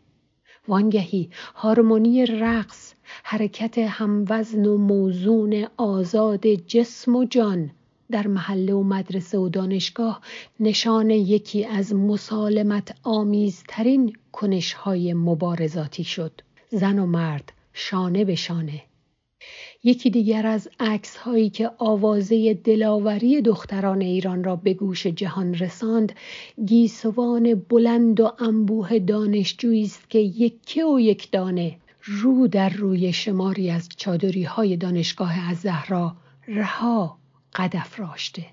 وانگهی 0.68 1.30
هارمونی 1.56 2.26
رقص 2.26 2.94
حرکت 3.24 3.78
هموزن 3.78 4.66
و 4.66 4.78
موزون 4.78 5.68
آزاد 5.78 6.48
جسم 6.48 7.16
و 7.16 7.26
جان 7.26 7.72
در 8.14 8.28
محله 8.28 8.74
و 8.74 8.84
مدرسه 8.84 9.38
و 9.38 9.50
دانشگاه 9.50 10.22
نشان 10.60 11.10
یکی 11.10 11.66
از 11.66 11.96
مسالمت 11.96 12.96
آمیزترین 13.04 14.14
کنشهای 14.32 15.14
مبارزاتی 15.14 16.04
شد. 16.04 16.32
زن 16.70 17.00
و 17.00 17.06
مرد 17.06 17.54
شانه 17.74 18.26
به 18.26 18.36
شانه. 18.36 18.82
یکی 19.84 20.10
دیگر 20.10 20.48
از 20.48 20.70
عکس 20.80 21.18
هایی 21.18 21.50
که 21.50 21.72
آوازه 21.78 22.54
دلاوری 22.54 23.42
دختران 23.42 24.02
ایران 24.02 24.44
را 24.44 24.56
به 24.56 24.74
گوش 24.74 25.08
جهان 25.08 25.54
رساند 25.54 26.14
گیسوان 26.66 27.56
بلند 27.56 28.20
و 28.20 28.32
انبوه 28.40 29.00
دانشجویی 29.00 29.84
است 29.84 30.10
که 30.10 30.20
یکه 30.20 30.86
و 30.86 31.00
یک 31.00 31.32
دانه 31.32 31.78
رو 32.04 32.48
در 32.48 32.70
روی 32.70 33.14
شماری 33.14 33.70
از 33.70 33.90
چادری 33.98 34.44
های 34.44 34.78
دانشگاه 34.78 35.50
از 35.50 35.58
زهرا 35.58 36.16
رها 36.48 37.23
قد 37.56 37.76
افراشته 37.76 38.46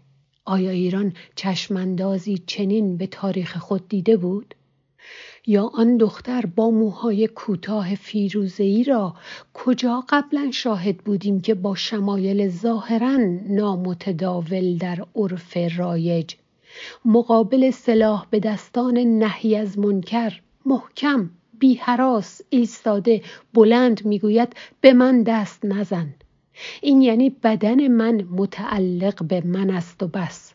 آیا 0.45 0.71
ایران 0.71 1.13
چشماندازی 1.37 2.39
چنین 2.47 2.97
به 2.97 3.07
تاریخ 3.07 3.59
خود 3.59 3.89
دیده 3.89 4.17
بود؟ 4.17 4.55
یا 5.47 5.71
آن 5.75 5.97
دختر 5.97 6.47
با 6.47 6.71
موهای 6.71 7.29
کوتاه 7.29 7.95
فیروزهای 7.95 8.85
را 8.85 9.15
کجا 9.55 10.05
قبلا 10.09 10.51
شاهد 10.51 10.97
بودیم 10.97 11.41
که 11.41 11.55
با 11.55 11.75
شمایل 11.75 12.49
ظاهرا 12.49 13.17
نامتداول 13.49 14.77
در 14.77 15.07
عرف 15.17 15.57
رایج 15.77 16.35
مقابل 17.05 17.71
سلاح 17.71 18.27
به 18.31 18.41
دستان 18.41 18.99
نهی 18.99 19.57
از 19.57 19.79
منکر 19.79 20.41
محکم 20.67 21.31
بی 21.59 21.75
حراس 21.75 22.41
ایستاده 22.51 23.23
بلند 23.55 24.07
می‌گوید 24.07 24.57
به 24.81 24.93
من 24.93 25.23
دست 25.23 25.65
نزن؟ 25.65 26.15
این 26.81 27.03
یعنی 27.03 27.31
بدن 27.31 27.89
من 27.89 28.27
متعلق 28.31 29.25
به 29.25 29.43
من 29.47 29.71
است 29.71 30.03
و 30.03 30.09
بس. 30.09 30.55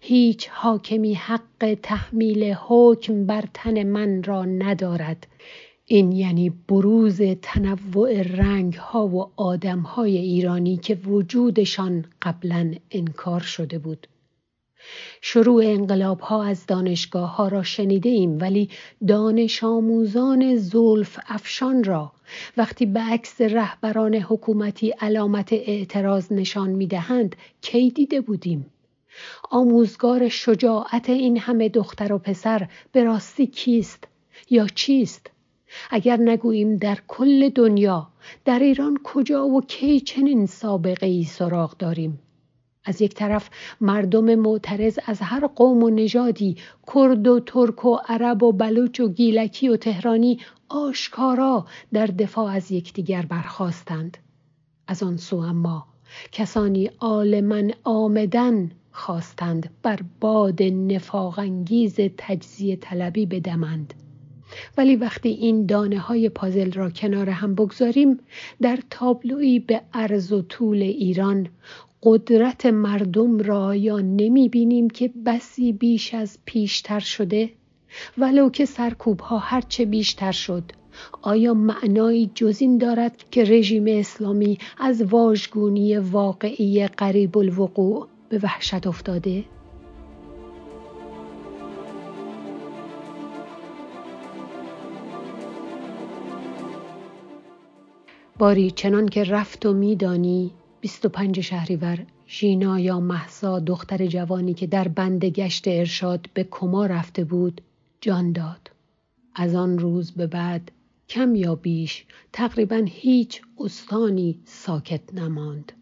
هیچ 0.00 0.48
حاکمی 0.52 1.14
حق 1.14 1.76
تحمیل 1.82 2.54
حکم 2.68 3.26
بر 3.26 3.44
تن 3.54 3.82
من 3.82 4.22
را 4.22 4.44
ندارد. 4.44 5.26
این 5.84 6.12
یعنی 6.12 6.50
بروز 6.50 7.20
تنوع 7.42 8.22
رنگ 8.22 8.74
ها 8.74 9.08
و 9.08 9.30
آدم 9.36 9.80
های 9.80 10.16
ایرانی 10.18 10.76
که 10.76 10.94
وجودشان 10.94 12.04
قبلا 12.22 12.74
انکار 12.90 13.40
شده 13.40 13.78
بود. 13.78 14.06
شروع 15.20 15.64
انقلاب 15.66 16.20
ها 16.20 16.44
از 16.44 16.66
دانشگاه 16.66 17.36
ها 17.36 17.48
را 17.48 17.62
شنیده 17.62 18.08
ایم 18.08 18.38
ولی 18.40 18.68
دانش 19.08 19.64
آموزان 19.64 20.56
زلف 20.56 21.18
افشان 21.26 21.84
را 21.84 22.12
وقتی 22.56 22.86
به 22.86 23.00
عکس 23.00 23.40
رهبران 23.40 24.14
حکومتی 24.14 24.90
علامت 24.90 25.52
اعتراض 25.52 26.32
نشان 26.32 26.70
می 26.70 26.86
دهند 26.86 27.36
کی 27.60 27.90
دیده 27.90 28.20
بودیم؟ 28.20 28.66
آموزگار 29.50 30.28
شجاعت 30.28 31.10
این 31.10 31.38
همه 31.38 31.68
دختر 31.68 32.12
و 32.12 32.18
پسر 32.18 32.68
به 32.92 33.04
راستی 33.04 33.46
کیست 33.46 34.08
یا 34.50 34.66
چیست؟ 34.66 35.30
اگر 35.90 36.16
نگوییم 36.16 36.76
در 36.76 36.98
کل 37.08 37.48
دنیا 37.48 38.08
در 38.44 38.58
ایران 38.58 38.98
کجا 39.04 39.46
و 39.46 39.60
کی 39.60 40.00
چنین 40.00 40.46
سابقه 40.46 41.06
ای 41.06 41.24
سراغ 41.24 41.76
داریم؟ 41.76 42.18
از 42.84 43.02
یک 43.02 43.14
طرف 43.14 43.50
مردم 43.80 44.34
معترض 44.34 44.98
از 45.06 45.20
هر 45.20 45.46
قوم 45.46 45.82
و 45.82 45.90
نژادی 45.90 46.56
کرد 46.94 47.28
و 47.28 47.40
ترک 47.40 47.84
و 47.84 47.98
عرب 48.08 48.42
و 48.42 48.52
بلوچ 48.52 49.00
و 49.00 49.08
گیلکی 49.08 49.68
و 49.68 49.76
تهرانی 49.76 50.38
آشکارا 50.70 51.66
در 51.92 52.06
دفاع 52.06 52.52
از 52.52 52.72
یکدیگر 52.72 53.22
برخواستند 53.22 54.18
از 54.86 55.02
آن 55.02 55.16
سو 55.16 55.36
اما 55.36 55.86
کسانی 56.32 56.90
عالما 57.00 57.62
آمدن 57.84 58.70
خواستند 58.92 59.70
بر 59.82 60.00
باد 60.20 60.62
نفاق 60.62 61.38
انگیز 61.38 61.96
تجزیه 62.18 62.76
طلبی 62.76 63.26
بدمند. 63.26 63.94
ولی 64.76 64.96
وقتی 64.96 65.28
این 65.28 65.66
دانه 65.66 65.98
های 65.98 66.28
پازل 66.28 66.72
را 66.72 66.90
کنار 66.90 67.30
هم 67.30 67.54
بگذاریم 67.54 68.18
در 68.62 68.78
تابلویی 68.90 69.58
به 69.58 69.82
عرض 69.92 70.32
و 70.32 70.42
طول 70.42 70.82
ایران 70.82 71.48
قدرت 72.02 72.66
مردم 72.66 73.38
را 73.38 73.74
یا 73.74 73.98
نمی 73.98 74.48
بینیم 74.48 74.90
که 74.90 75.10
بسی 75.26 75.72
بیش 75.72 76.14
از 76.14 76.38
پیشتر 76.44 77.00
شده؟ 77.00 77.50
ولو 78.18 78.50
که 78.50 78.64
سرکوب 78.64 79.20
ها 79.20 79.38
هرچه 79.38 79.84
بیشتر 79.84 80.32
شد 80.32 80.72
آیا 81.22 81.54
معنایی 81.54 82.30
جز 82.34 82.56
این 82.60 82.78
دارد 82.78 83.24
که 83.30 83.44
رژیم 83.44 83.84
اسلامی 83.88 84.58
از 84.78 85.02
واژگونی 85.02 85.98
واقعی 85.98 86.86
قریب 86.86 87.38
الوقوع 87.38 88.08
به 88.28 88.38
وحشت 88.42 88.86
افتاده؟ 88.86 89.44
باری 98.38 98.70
چنان 98.70 99.08
که 99.08 99.24
رفت 99.24 99.66
و 99.66 99.72
میدانی 99.72 100.50
25 100.80 101.40
شهریور 101.40 101.98
ژینا 102.28 102.80
یا 102.80 103.00
محسا 103.00 103.58
دختر 103.58 104.06
جوانی 104.06 104.54
که 104.54 104.66
در 104.66 104.88
بند 104.88 105.24
گشت 105.24 105.68
ارشاد 105.68 106.26
به 106.34 106.46
کما 106.50 106.86
رفته 106.86 107.24
بود 107.24 107.60
جان 108.02 108.32
داد. 108.32 108.70
از 109.34 109.54
آن 109.54 109.78
روز 109.78 110.12
به 110.12 110.26
بعد 110.26 110.70
کم 111.08 111.34
یا 111.34 111.54
بیش 111.54 112.04
تقریبا 112.32 112.82
هیچ 112.86 113.42
استانی 113.58 114.40
ساکت 114.44 115.14
نماند 115.14 115.72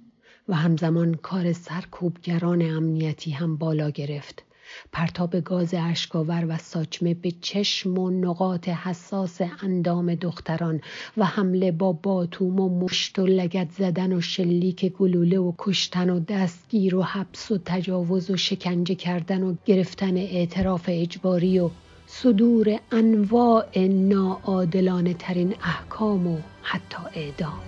و 0.49 0.55
همزمان 0.55 1.15
کار 1.15 1.53
سرکوبگران 1.53 2.63
امنیتی 2.63 3.31
هم 3.31 3.57
بالا 3.57 3.91
گرفت. 3.91 4.45
پرتاب 4.93 5.41
گاز 5.41 5.75
اشکاور 5.75 6.47
و 6.49 6.59
ساچمه 6.59 7.15
به 7.15 7.31
چشم 7.41 7.99
و 7.99 8.11
نقاط 8.11 8.69
حساس 8.69 9.41
اندام 9.63 10.15
دختران 10.15 10.81
و 11.17 11.25
حمله 11.25 11.73
با 11.73 11.93
باتوم 11.93 12.61
و 12.61 12.81
مشت 12.81 13.19
و 13.19 13.27
لگت 13.27 13.71
زدن 13.71 14.13
و 14.13 14.21
شلیک 14.21 14.93
گلوله 14.93 15.39
و 15.39 15.53
کشتن 15.59 16.11
و 16.11 16.21
دستگیر 16.21 16.97
و 16.97 17.03
حبس 17.03 17.51
و 17.51 17.59
تجاوز 17.65 18.31
و 18.31 18.37
شکنجه 18.37 18.95
کردن 18.95 19.43
و 19.43 19.55
گرفتن 19.67 20.17
اعتراف 20.17 20.85
اجباری 20.89 21.59
و 21.59 21.71
صدور 22.11 22.79
انواع 22.93 23.79
ناعادلانه 23.87 25.15
ترین 25.15 25.55
احکام 25.62 26.27
و 26.27 26.38
حتی 26.62 26.97
اعدام. 27.15 27.61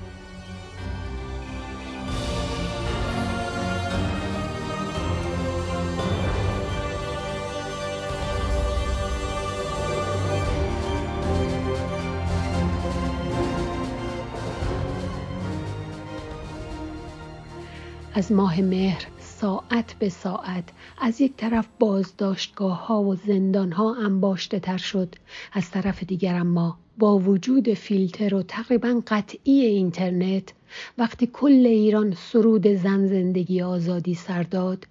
از 18.14 18.32
ماه 18.32 18.60
مهر 18.60 19.06
ساعت 19.40 19.94
به 19.98 20.08
ساعت. 20.08 20.64
از 20.98 21.20
یک 21.20 21.36
طرف 21.36 21.68
بازداشتگاه 21.78 22.86
ها 22.86 23.02
و 23.02 23.14
زندان 23.14 23.72
ها 23.72 23.94
انباشته 23.94 24.60
تر 24.60 24.76
شد. 24.76 25.14
از 25.52 25.70
طرف 25.70 26.04
دیگر 26.04 26.34
اما 26.34 26.78
با 26.98 27.18
وجود 27.18 27.74
فیلتر 27.74 28.34
و 28.34 28.42
تقریبا 28.42 29.02
قطعی 29.06 29.64
اینترنت 29.64 30.52
وقتی 30.98 31.30
کل 31.32 31.66
ایران 31.66 32.14
سرود 32.14 32.66
زن 32.66 33.06
زندگی 33.06 33.62
آزادی 33.62 34.14
سرداد 34.14 34.86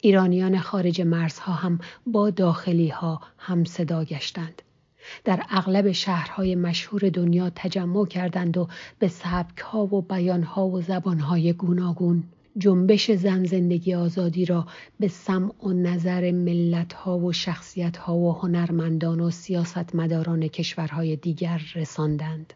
ایرانیان 0.00 0.58
خارج 0.58 1.00
مرزها 1.00 1.52
هم 1.52 1.78
با 2.06 2.30
داخلی 2.30 2.88
ها 2.88 3.20
هم 3.38 3.64
صدا 3.64 4.04
گشتند. 4.04 4.62
در 5.24 5.42
اغلب 5.50 5.92
شهرهای 5.92 6.54
مشهور 6.54 7.08
دنیا 7.08 7.50
تجمع 7.50 8.06
کردند 8.06 8.58
و 8.58 8.68
به 8.98 9.08
سبک 9.08 9.58
ها 9.58 9.94
و 9.94 10.02
بیان 10.02 10.42
ها 10.42 10.66
و 10.66 10.80
زبان 10.80 11.18
های 11.18 11.52
گوناگون. 11.52 12.24
جنبش 12.58 13.10
زن 13.10 13.44
زندگی 13.44 13.94
آزادی 13.94 14.44
را 14.44 14.66
به 15.00 15.08
سمع 15.08 15.52
و 15.62 15.72
نظر 15.72 16.30
ملت 16.30 16.92
ها 16.92 17.18
و 17.18 17.32
شخصیت 17.32 17.96
ها 17.96 18.16
و 18.16 18.32
هنرمندان 18.32 19.20
و 19.20 19.30
سیاستمداران 19.30 20.48
کشورهای 20.48 21.16
دیگر 21.16 21.60
رساندند. 21.74 22.52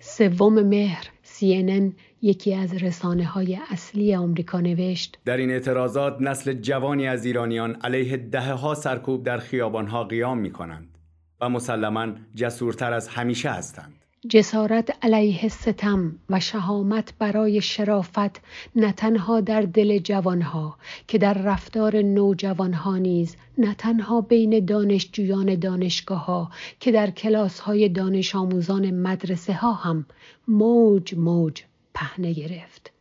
سوم 0.00 0.62
مهر 0.62 1.10
CNN 1.24 1.92
یکی 2.22 2.54
از 2.54 2.82
رسانه 2.82 3.24
های 3.24 3.58
اصلی 3.70 4.14
آمریکا 4.14 4.60
نوشت 4.60 5.18
در 5.24 5.36
این 5.36 5.50
اعتراضات 5.50 6.16
نسل 6.20 6.52
جوانی 6.52 7.06
از 7.06 7.24
ایرانیان 7.24 7.74
علیه 7.74 8.16
دهه 8.16 8.52
ها 8.52 8.74
سرکوب 8.74 9.24
در 9.24 9.38
خیابان 9.38 9.86
ها 9.86 10.04
قیام 10.04 10.38
می 10.38 10.52
کنند. 10.52 10.99
و 11.40 11.48
مسلما 11.48 12.08
جسورتر 12.34 12.92
از 12.92 13.08
همیشه 13.08 13.50
هستند. 13.50 14.00
جسارت 14.28 15.04
علیه 15.04 15.48
ستم 15.48 16.18
و 16.30 16.40
شهامت 16.40 17.12
برای 17.18 17.60
شرافت 17.60 18.40
نه 18.76 18.92
تنها 18.92 19.40
در 19.40 19.62
دل 19.62 19.98
جوانها 19.98 20.78
که 21.08 21.18
در 21.18 21.34
رفتار 21.34 22.02
نوجوانها 22.02 22.96
نیز 22.96 23.36
نه 23.58 23.74
تنها 23.74 24.20
بین 24.20 24.64
دانشجویان 24.64 25.54
دانشگاه 25.54 26.24
ها 26.24 26.50
که 26.80 26.92
در 26.92 27.10
کلاس 27.10 27.60
های 27.60 27.88
دانش 27.88 28.34
آموزان 28.34 28.90
مدرسه 28.90 29.54
ها 29.54 29.72
هم 29.72 30.06
موج 30.48 31.14
موج 31.14 31.62
پهنه 31.94 32.32
گرفت 32.32 32.92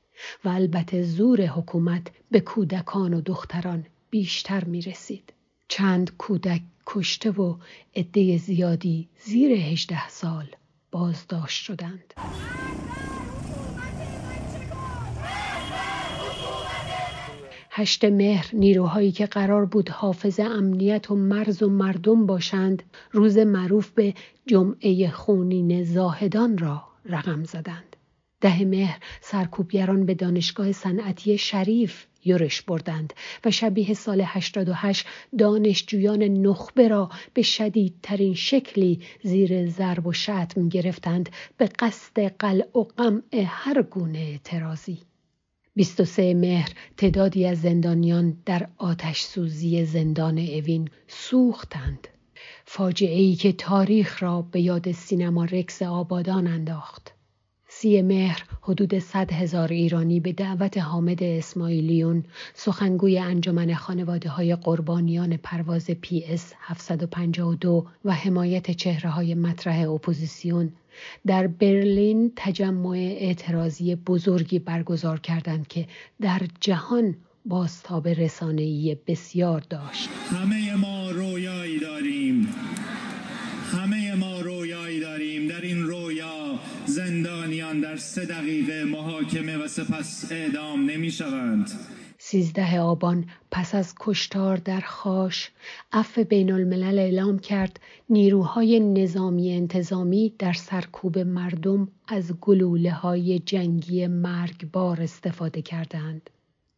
و 0.45 0.49
البته 0.49 1.03
زور 1.03 1.41
حکومت 1.41 2.07
به 2.31 2.39
کودکان 2.39 3.13
و 3.13 3.21
دختران 3.21 3.85
بیشتر 4.09 4.63
می 4.63 4.81
رسید. 4.81 5.33
چند 5.69 6.17
کودک 6.17 6.61
کشته 6.85 7.31
و 7.31 7.57
عده 7.95 8.37
زیادی 8.37 9.09
زیر 9.25 9.51
هجده 9.51 10.09
سال 10.09 10.45
بازداشت 10.91 11.63
شدند. 11.63 12.13
هشت 17.71 18.05
مهر 18.05 18.49
نیروهایی 18.53 19.11
که 19.11 19.25
قرار 19.25 19.65
بود 19.65 19.89
حافظ 19.89 20.39
امنیت 20.39 21.11
و 21.11 21.15
مرز 21.15 21.63
و 21.63 21.69
مردم 21.69 22.25
باشند 22.25 22.83
روز 23.11 23.37
معروف 23.37 23.89
به 23.89 24.13
جمعه 24.45 25.09
خونین 25.09 25.83
زاهدان 25.83 26.57
را 26.57 26.83
رقم 27.05 27.43
زدند. 27.43 27.95
ده 28.41 28.65
مهر 28.65 28.99
سرکوبگران 29.21 30.05
به 30.05 30.13
دانشگاه 30.13 30.71
صنعتی 30.71 31.37
شریف 31.37 32.05
یورش 32.25 32.61
بردند 32.61 33.13
و 33.45 33.51
شبیه 33.51 33.93
سال 33.93 34.21
88 34.25 35.05
دانشجویان 35.37 36.23
نخبه 36.23 36.87
را 36.87 37.09
به 37.33 37.41
شدیدترین 37.41 38.33
شکلی 38.33 39.01
زیر 39.23 39.69
ضرب 39.69 40.07
و 40.07 40.13
شتم 40.13 40.69
گرفتند 40.69 41.29
به 41.57 41.65
قصد 41.65 42.19
قلع 42.19 42.77
و 42.77 42.83
قمع 42.83 43.45
هر 43.45 43.81
گونه 43.81 44.19
اعتراضی. 44.19 44.97
23 45.75 46.33
مهر 46.33 46.73
تعدادی 46.97 47.45
از 47.45 47.61
زندانیان 47.61 48.37
در 48.45 48.67
آتش 48.77 49.21
سوزی 49.21 49.85
زندان 49.85 50.37
اوین 50.37 50.89
سوختند. 51.07 52.07
فاجعه 52.65 53.19
ای 53.19 53.35
که 53.35 53.51
تاریخ 53.51 54.23
را 54.23 54.41
به 54.41 54.61
یاد 54.61 54.91
سینما 54.91 55.45
رکس 55.45 55.81
آبادان 55.81 56.47
انداخت. 56.47 57.18
سی 57.81 58.01
مهر 58.01 58.43
حدود 58.61 58.99
صد 58.99 59.33
هزار 59.33 59.67
ایرانی 59.67 60.19
به 60.19 60.31
دعوت 60.31 60.77
حامد 60.77 61.23
اسماعیلیون 61.23 62.23
سخنگوی 62.53 63.19
انجمن 63.19 63.73
خانواده 63.73 64.29
های 64.29 64.55
قربانیان 64.55 65.37
پرواز 65.37 65.89
پی 65.89 66.23
اس 66.27 66.53
752 66.59 67.85
و 68.05 68.13
حمایت 68.13 68.71
چهره 68.71 69.09
های 69.09 69.35
مطرح 69.35 69.89
اپوزیسیون 69.89 70.71
در 71.27 71.47
برلین 71.47 72.31
تجمع 72.35 72.97
اعتراضی 72.97 73.95
بزرگی 73.95 74.59
برگزار 74.59 75.19
کردند 75.19 75.67
که 75.67 75.85
در 76.21 76.41
جهان 76.59 77.15
بازتاب 77.45 78.07
رسانه‌ای 78.07 78.97
بسیار 79.07 79.63
داشت. 79.69 80.09
همه 80.31 80.75
ما 80.75 81.11
رویایی 81.11 81.79
داریم 81.79 82.47
همه 83.71 84.15
ما 84.15 84.39
رویایی 84.39 84.99
داریم 84.99 85.47
در 85.47 85.61
این 85.61 85.83
رویا 85.83 86.59
زندانیان 86.85 87.79
در 87.79 87.97
سه 87.97 88.25
دقیقه 88.25 88.85
محاکمه 89.41 89.63
و 89.63 89.67
سپس 89.67 90.31
اعدام 90.31 90.89
نمی 90.89 91.11
شوند 91.11 91.71
سیزده 92.17 92.79
آبان 92.79 93.25
پس 93.51 93.75
از 93.75 93.95
کشتار 93.99 94.57
در 94.57 94.79
خاش 94.79 95.51
عفو 95.91 96.23
بین 96.23 96.51
الملل 96.51 96.99
اعلام 96.99 97.39
کرد 97.39 97.79
نیروهای 98.09 98.79
نظامی 98.79 99.51
انتظامی 99.51 100.33
در 100.39 100.53
سرکوب 100.53 101.19
مردم 101.19 101.87
از 102.07 102.33
گلوله 102.41 102.91
های 102.91 103.39
جنگی 103.39 104.07
مرگبار 104.07 105.01
استفاده 105.01 105.61
کردند. 105.61 106.29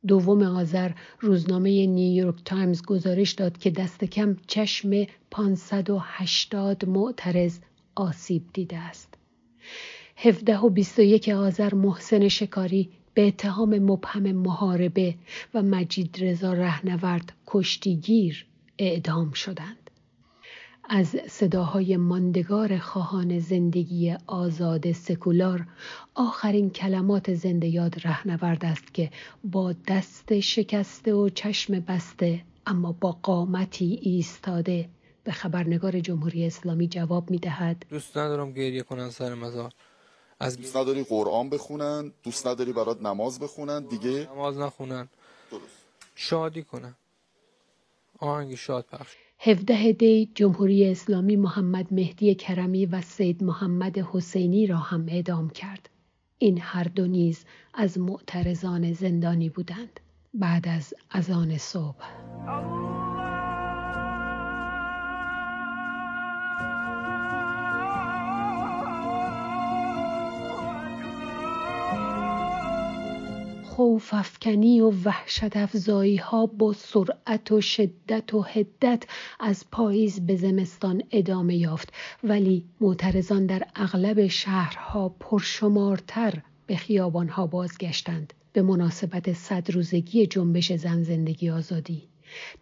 دوم 0.07 0.41
آذر 0.41 0.91
روزنامه 1.19 1.85
نیویورک 1.87 2.43
تایمز 2.45 2.81
گزارش 2.81 3.31
داد 3.31 3.57
که 3.57 3.69
دست 3.69 4.03
کم 4.03 4.37
چشم 4.47 5.05
580 5.31 6.89
معترض 6.89 7.59
آسیب 7.95 8.43
دیده 8.53 8.77
است. 8.77 9.10
17 10.23 10.57
و 10.57 10.69
21 10.69 11.29
آذر 11.29 11.73
محسن 11.73 12.27
شکاری 12.27 12.89
به 13.13 13.27
اتهام 13.27 13.79
مبهم 13.79 14.31
محاربه 14.31 15.15
و 15.53 15.61
مجید 15.61 16.17
رضا 16.19 16.53
رهنورد 16.53 17.33
کشتیگیر 17.47 18.45
اعدام 18.79 19.31
شدند. 19.31 19.89
از 20.89 21.15
صداهای 21.29 21.97
ماندگار 21.97 22.77
خواهان 22.77 23.39
زندگی 23.39 24.15
آزاد 24.27 24.91
سکولار 24.91 25.67
آخرین 26.15 26.69
کلمات 26.69 27.33
زنده 27.33 27.67
یاد 27.67 27.95
رهنورد 28.07 28.65
است 28.65 28.93
که 28.93 29.09
با 29.43 29.75
دست 29.87 30.39
شکسته 30.39 31.13
و 31.13 31.29
چشم 31.29 31.79
بسته 31.79 32.41
اما 32.65 32.91
با 32.91 33.11
قامتی 33.11 33.99
ایستاده 34.01 34.89
به 35.23 35.31
خبرنگار 35.31 35.99
جمهوری 35.99 36.45
اسلامی 36.45 36.87
جواب 36.87 37.31
می 37.31 37.37
دهد 37.37 37.85
دوست 37.89 38.17
ندارم 38.17 38.51
گریه 38.51 38.83
کنن 38.83 39.09
سر 39.09 39.33
مزار 39.33 39.71
از 40.41 40.57
دوست 40.57 40.77
نداری 40.77 41.03
قرآن 41.03 41.49
بخونن 41.49 42.11
دوست 42.23 42.47
نداری 42.47 42.73
برات 42.73 43.01
نماز 43.01 43.39
بخونن 43.39 43.85
دیگه 43.85 44.29
نماز 44.33 44.57
نخونن. 44.57 45.09
درست. 45.51 45.63
شادی 46.15 46.63
کنن. 46.63 46.95
آهنگ 48.19 48.55
شاد 48.55 48.85
پخش. 48.91 49.15
17 49.39 49.91
دی 49.91 50.31
جمهوری 50.35 50.91
اسلامی 50.91 51.35
محمد 51.35 51.93
مهدی 51.93 52.35
کرمی 52.35 52.85
و 52.85 53.01
سید 53.01 53.43
محمد 53.43 53.97
حسینی 53.97 54.67
را 54.67 54.77
هم 54.77 55.05
اعدام 55.09 55.49
کرد. 55.49 55.89
این 56.37 56.59
هر 56.61 56.83
دو 56.83 57.07
نیز 57.07 57.45
از 57.73 57.97
معترضان 57.97 58.93
زندانی 58.93 59.49
بودند. 59.49 59.99
بعد 60.33 60.67
از 60.67 60.93
اذان 61.11 61.57
صبح. 61.57 62.05
خوف 73.75 74.13
افکنی 74.13 74.81
و 74.81 74.89
وحشت 75.05 75.57
افزایی 75.57 76.15
ها 76.15 76.45
با 76.45 76.73
سرعت 76.73 77.51
و 77.51 77.61
شدت 77.61 78.33
و 78.33 78.41
حدت 78.41 79.03
از 79.39 79.65
پاییز 79.71 80.25
به 80.25 80.35
زمستان 80.35 81.03
ادامه 81.11 81.55
یافت. 81.55 81.93
ولی 82.23 82.65
معترضان 82.81 83.45
در 83.45 83.63
اغلب 83.75 84.27
شهرها 84.27 85.09
پرشمارتر 85.19 86.41
به 86.67 86.75
خیابانها 86.75 87.47
بازگشتند. 87.47 88.33
به 88.53 88.61
مناسبت 88.61 89.33
صد 89.33 89.71
روزگی 89.71 90.27
جنبش 90.27 90.71
زن 90.73 91.03
زندگی 91.03 91.49
آزادی. 91.49 92.03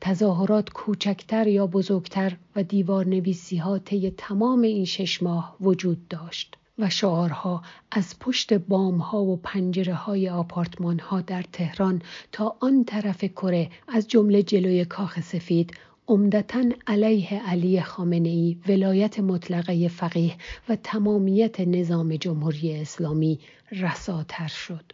تظاهرات 0.01 0.69
کوچکتر 0.69 1.47
یا 1.47 1.67
بزرگتر 1.67 2.37
و 2.55 2.63
دیوار 2.63 3.07
نویسی 3.07 3.57
ها 3.57 3.79
طی 3.79 4.11
تمام 4.17 4.61
این 4.61 4.85
شش 4.85 5.23
ماه 5.23 5.57
وجود 5.61 6.07
داشت. 6.07 6.58
و 6.79 6.89
شعارها 6.89 7.61
از 7.91 8.19
پشت 8.19 8.53
بامها 8.53 9.23
و 9.23 9.37
پنجره 9.37 9.93
های 9.93 10.29
آپارتمان 10.29 10.99
ها 10.99 11.21
در 11.21 11.45
تهران 11.53 12.01
تا 12.31 12.55
آن 12.59 12.83
طرف 12.83 13.23
کره 13.23 13.69
از 13.87 14.07
جمله 14.07 14.43
جلوی 14.43 14.85
کاخ 14.85 15.19
سفید 15.19 15.73
عمدتا 16.07 16.63
علیه 16.87 17.49
علی 17.49 17.81
خامنه 17.81 18.29
ای 18.29 18.57
ولایت 18.67 19.19
مطلقه 19.19 19.87
فقیه 19.87 20.35
و 20.69 20.75
تمامیت 20.75 21.59
نظام 21.59 22.15
جمهوری 22.15 22.81
اسلامی 22.81 23.39
رساتر 23.71 24.47
شد. 24.47 24.93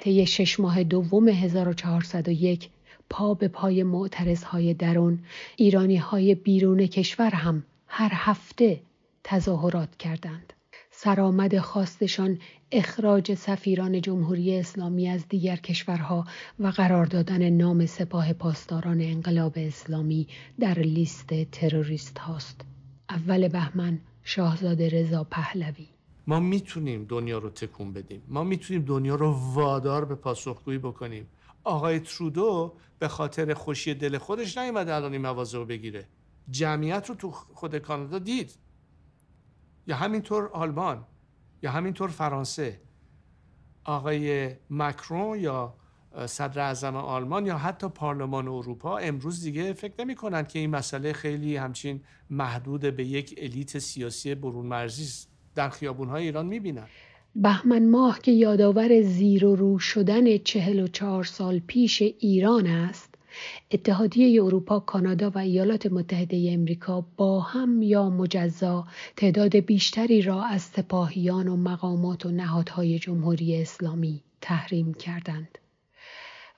طی 0.00 0.26
شش 0.26 0.60
ماه 0.60 0.84
دوم 0.84 1.28
1401 1.28 2.70
پا 3.10 3.34
به 3.34 3.48
پای 3.48 3.82
معترضهای 3.82 4.74
درون 4.74 5.18
ایرانی 5.56 5.96
های 5.96 6.34
بیرون 6.34 6.86
کشور 6.86 7.30
هم 7.30 7.64
هر 7.86 8.10
هفته 8.14 8.80
تظاهرات 9.24 9.96
کردند. 9.96 10.52
سرآمد 10.90 11.58
خواستشان 11.58 12.38
اخراج 12.72 13.34
سفیران 13.34 14.00
جمهوری 14.00 14.58
اسلامی 14.58 15.08
از 15.08 15.28
دیگر 15.28 15.56
کشورها 15.56 16.24
و 16.58 16.66
قرار 16.66 17.06
دادن 17.06 17.50
نام 17.50 17.86
سپاه 17.86 18.32
پاسداران 18.32 19.00
انقلاب 19.00 19.52
اسلامی 19.56 20.28
در 20.60 20.78
لیست 20.78 21.44
تروریست 21.52 22.18
هاست. 22.18 22.60
اول 23.10 23.48
بهمن 23.48 23.98
شاهزاده 24.24 24.88
رضا 24.88 25.24
پهلوی 25.24 25.86
ما 26.26 26.40
می‌تونیم 26.40 27.04
دنیا 27.04 27.38
رو 27.38 27.50
تکون 27.50 27.92
بدیم 27.92 28.22
ما 28.28 28.44
می‌تونیم 28.44 28.84
دنیا 28.84 29.14
رو 29.14 29.32
وادار 29.54 30.04
به 30.04 30.14
پاسخگویی 30.14 30.78
بکنیم 30.78 31.26
آقای 31.64 32.00
ترودو 32.00 32.76
به 32.98 33.08
خاطر 33.08 33.54
خوشی 33.54 33.94
دل 33.94 34.18
خودش 34.18 34.58
نیومده 34.58 34.94
الان 34.94 35.12
این 35.12 35.22
مواضع 35.22 35.58
رو 35.58 35.64
بگیره. 35.64 36.08
جمعیت 36.50 37.08
رو 37.08 37.14
تو 37.14 37.30
خود 37.30 37.78
کانادا 37.78 38.18
دید. 38.18 38.58
یا 39.86 39.96
همینطور 39.96 40.48
آلمان 40.52 41.04
یا 41.62 41.70
همینطور 41.70 42.10
فرانسه. 42.10 42.80
آقای 43.84 44.54
مکرون 44.70 45.38
یا 45.38 45.74
صدر 46.26 46.60
اعظم 46.60 46.96
آلمان 46.96 47.46
یا 47.46 47.58
حتی 47.58 47.88
پارلمان 47.88 48.48
اروپا 48.48 48.98
امروز 48.98 49.42
دیگه 49.42 49.72
فکر 49.72 49.94
نمی 49.98 50.14
کنند 50.14 50.48
که 50.48 50.58
این 50.58 50.70
مسئله 50.70 51.12
خیلی 51.12 51.56
همچین 51.56 52.00
محدود 52.30 52.80
به 52.80 53.04
یک 53.04 53.34
الیت 53.38 53.78
سیاسی 53.78 54.34
برون 54.34 54.66
مرزی 54.66 55.26
در 55.54 55.68
خیابونهای 55.68 56.22
ایران 56.22 56.46
می 56.46 56.60
بینن. 56.60 56.86
بهمن 57.36 57.88
ماه 57.90 58.18
که 58.22 58.32
یادآور 58.32 59.02
زیر 59.02 59.44
و 59.44 59.56
رو 59.56 59.78
شدن 59.78 60.38
چهل 60.38 60.80
و 60.80 60.88
چهار 60.88 61.24
سال 61.24 61.58
پیش 61.58 62.02
ایران 62.02 62.66
است 62.66 63.14
اتحادیه 63.70 64.44
اروپا، 64.44 64.80
کانادا 64.80 65.30
و 65.30 65.38
ایالات 65.38 65.86
متحده 65.86 66.50
امریکا 66.52 67.06
با 67.16 67.40
هم 67.40 67.82
یا 67.82 68.10
مجزا 68.10 68.86
تعداد 69.16 69.56
بیشتری 69.56 70.22
را 70.22 70.42
از 70.44 70.62
سپاهیان 70.62 71.48
و 71.48 71.56
مقامات 71.56 72.26
و 72.26 72.30
نهادهای 72.30 72.98
جمهوری 72.98 73.62
اسلامی 73.62 74.20
تحریم 74.40 74.94
کردند. 74.94 75.58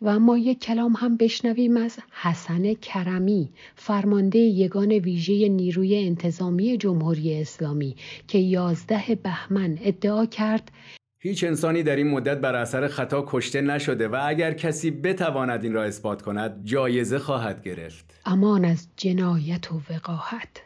و 0.00 0.08
اما 0.08 0.38
یک 0.38 0.60
کلام 0.60 0.92
هم 0.92 1.16
بشنویم 1.16 1.76
از 1.76 1.98
حسن 2.22 2.74
کرمی 2.74 3.52
فرمانده 3.74 4.38
یگان 4.38 4.92
ویژه 4.92 5.48
نیروی 5.48 6.06
انتظامی 6.06 6.78
جمهوری 6.78 7.40
اسلامی 7.40 7.96
که 8.28 8.38
یازده 8.38 9.14
بهمن 9.14 9.78
ادعا 9.82 10.26
کرد 10.26 10.70
هیچ 11.18 11.44
انسانی 11.44 11.82
در 11.82 11.96
این 11.96 12.10
مدت 12.10 12.40
بر 12.40 12.54
اثر 12.54 12.88
خطا 12.88 13.24
کشته 13.28 13.60
نشده 13.60 14.08
و 14.08 14.20
اگر 14.24 14.52
کسی 14.52 14.90
بتواند 14.90 15.64
این 15.64 15.72
را 15.72 15.84
اثبات 15.84 16.22
کند 16.22 16.64
جایزه 16.64 17.18
خواهد 17.18 17.62
گرفت. 17.62 18.20
امان 18.26 18.64
از 18.64 18.88
جنایت 18.96 19.72
و 19.72 19.80
وقاحت. 19.90 20.62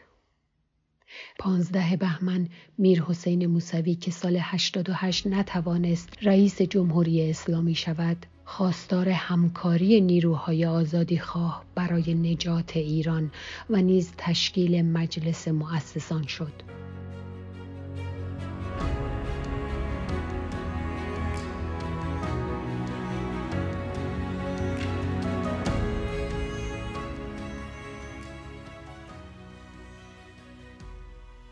پانزده 1.39 1.97
بهمن 1.99 2.47
میر 2.77 3.01
حسین 3.01 3.45
موسوی 3.45 3.95
که 3.95 4.11
سال 4.11 4.37
88 4.41 5.27
نتوانست 5.27 6.09
رئیس 6.21 6.61
جمهوری 6.61 7.29
اسلامی 7.29 7.75
شود 7.75 8.25
خواستار 8.51 9.09
همکاری 9.09 10.01
نیروهای 10.01 10.65
آزادی 10.65 11.19
خواه 11.19 11.63
برای 11.75 12.13
نجات 12.13 12.77
ایران 12.77 13.31
و 13.69 13.75
نیز 13.81 14.13
تشکیل 14.17 14.85
مجلس 14.85 15.47
مؤسسان 15.47 16.27
شد. 16.27 16.53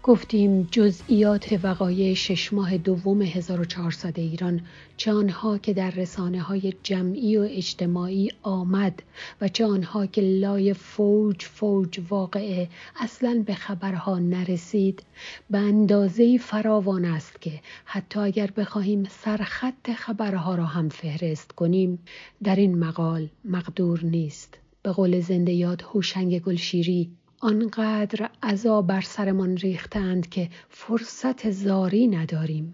گفتیم 0.10 0.67
جزئیات 0.72 1.60
وقایع 1.63 2.13
شش 2.13 2.54
ماه 2.54 2.78
دوم 2.78 3.22
1400 3.22 4.19
ایران 4.19 4.62
چه 4.98 5.13
آنها 5.13 5.58
که 5.58 5.74
در 5.74 5.91
رسانه 5.91 6.41
های 6.41 6.74
جمعی 6.84 7.38
و 7.38 7.48
اجتماعی 7.50 8.32
آمد 8.43 9.04
و 9.41 9.48
چه 9.48 9.65
آنها 9.65 10.06
که 10.06 10.22
لای 10.22 10.74
فوج 10.74 11.43
فوج 11.43 12.02
واقعه 12.10 12.67
اصلا 13.00 13.43
به 13.45 13.54
خبرها 13.54 14.19
نرسید 14.19 15.04
به 15.50 15.58
اندازه 15.58 16.38
فراوان 16.38 17.06
است 17.06 17.41
که 17.41 17.52
حتی 17.86 18.19
اگر 18.19 18.52
بخواهیم 18.58 19.04
سرخط 19.04 19.91
خبرها 19.91 20.56
را 20.56 20.65
هم 20.65 20.89
فهرست 20.89 21.52
کنیم 21.52 22.00
در 22.43 22.56
این 22.56 22.80
مقال 22.80 23.30
مقدور 23.45 24.00
نیست. 24.04 24.58
به 24.84 24.91
قول 24.91 25.19
زنده 25.19 25.52
یاد 25.52 25.82
هوشنگ 25.82 26.39
گلشیری 26.39 27.12
آنقدر 27.41 28.30
عذا 28.43 28.82
بر 28.82 29.02
سرمان 29.02 29.58
ریختند 29.58 30.30
که 30.30 30.49
فرصت 30.69 31.52
زاری 31.52 32.08
نداریم 32.08 32.73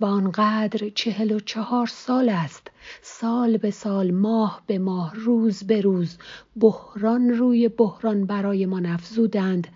و 0.00 0.04
آنقدر 0.04 0.88
چهل 0.88 1.32
و 1.32 1.40
چهار 1.40 1.86
سال 1.86 2.28
است 2.28 2.70
سال 3.02 3.56
به 3.56 3.70
سال 3.70 4.10
ماه 4.10 4.62
به 4.66 4.78
ماه 4.78 5.14
روز 5.14 5.64
به 5.64 5.80
روز 5.80 6.18
بحران 6.60 7.28
روی 7.28 7.68
بحران 7.68 8.26
برای 8.26 8.66
ما 8.66 8.80
افزودند 8.84 9.68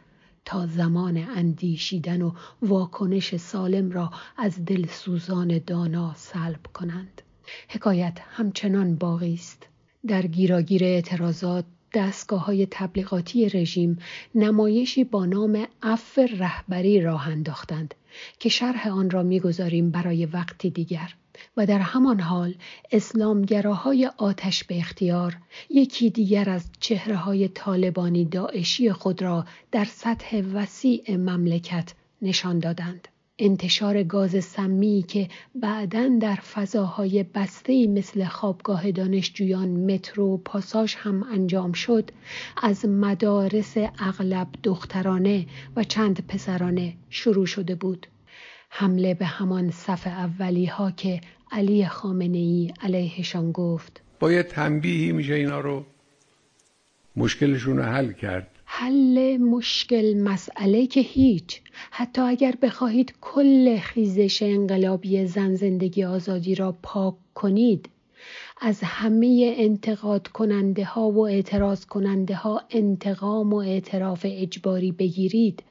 تا 0.45 0.67
زمان 0.67 1.17
اندیشیدن 1.17 2.23
و 2.23 2.33
واکنش 2.63 3.37
سالم 3.37 3.91
را 3.91 4.11
از 4.37 4.65
دلسوزان 4.65 5.61
دانا 5.67 6.15
سلب 6.17 6.67
کنند. 6.75 7.23
حکایت 7.69 8.19
همچنان 8.31 8.97
باقی 8.97 9.35
است. 9.35 9.67
در 10.07 10.27
گیراگیر 10.27 10.85
اعتراضات 10.85 11.65
دستگاه 11.95 12.45
های 12.45 12.67
تبلیغاتی 12.71 13.49
رژیم 13.49 13.99
نمایشی 14.35 15.05
با 15.05 15.27
نام 15.27 15.67
اف 15.83 16.19
رهبری 16.19 17.01
راه 17.01 17.29
انداختند 17.29 17.95
که 18.39 18.49
شرح 18.49 18.89
آن 18.89 19.11
را 19.11 19.23
می‌گذاریم 19.23 19.91
برای 19.91 20.27
وقتی 20.27 20.71
دیگر 20.71 21.15
و 21.57 21.67
در 21.67 21.79
همان 21.79 22.21
حال 22.21 22.55
اسلامگراهای 22.93 24.11
آتش 24.17 24.65
به 24.65 24.79
اختیار 24.79 25.37
یکی 25.71 26.11
دیگر 26.11 26.51
از 26.51 26.69
چهره 26.81 27.17
های 27.17 27.49
طالبانی 27.49 28.25
داعشی 28.25 28.93
خود 28.93 29.23
را 29.23 29.47
در 29.73 29.85
سطح 29.85 30.43
وسیع 30.53 31.17
مملکت 31.17 31.93
نشان 32.23 32.59
دادند. 32.59 33.09
انتشار 33.41 34.03
گاز 34.03 34.45
سمی 34.45 35.05
که 35.09 35.29
بعدا 35.55 36.19
در 36.21 36.35
فضاهای 36.35 37.23
بسته 37.23 37.87
مثل 37.87 38.25
خوابگاه 38.25 38.91
دانشجویان 38.91 39.69
مترو 39.69 40.37
پاساژ 40.37 40.95
هم 40.95 41.23
انجام 41.23 41.73
شد 41.73 42.11
از 42.63 42.85
مدارس 42.85 43.75
اغلب 43.99 44.49
دخترانه 44.63 45.47
و 45.77 45.85
چند 45.85 46.27
پسرانه 46.29 46.95
شروع 47.11 47.47
شده 47.47 47.75
بود. 47.75 48.07
حمله 48.71 49.15
به 49.15 49.27
همان 49.27 49.71
صف 49.71 50.07
اولی 50.07 50.67
ها 50.67 50.91
که 50.91 51.21
علی 51.53 51.87
خامنه 51.87 52.39
ای 52.39 52.73
علیهشان 52.83 53.53
گفت. 53.53 54.01
باید 54.21 54.47
تنبیهی 54.47 55.13
میشه 55.13 55.35
اینا 55.35 55.61
رو. 55.61 55.85
مشکلشون 57.17 57.77
رو 57.77 57.83
حل 57.83 58.13
کرد. 58.13 58.60
حل 58.73 59.37
مشکل 59.37 60.17
مسئله 60.17 60.87
که 60.87 61.01
هیچ 61.01 61.61
حتی 61.91 62.21
اگر 62.21 62.55
بخواهید 62.63 63.15
کل 63.21 63.79
خیزش 63.79 64.43
انقلابی 64.43 65.27
زن 65.27 65.55
زندگی 65.55 66.05
آزادی 66.05 66.55
را 66.55 66.79
پاک 66.83 67.15
کنید 67.35 67.89
از 68.61 68.81
همه 68.83 69.55
انتقاد 69.57 70.29
کننده 70.29 70.85
ها 70.85 71.11
و 71.11 71.27
اعتراض 71.27 71.87
کننده 71.87 72.35
ها 72.35 72.63
انتقام 72.71 73.53
و 73.53 73.57
اعتراف 73.57 74.27
اجباری 74.29 74.93
بگیرید 74.93 75.63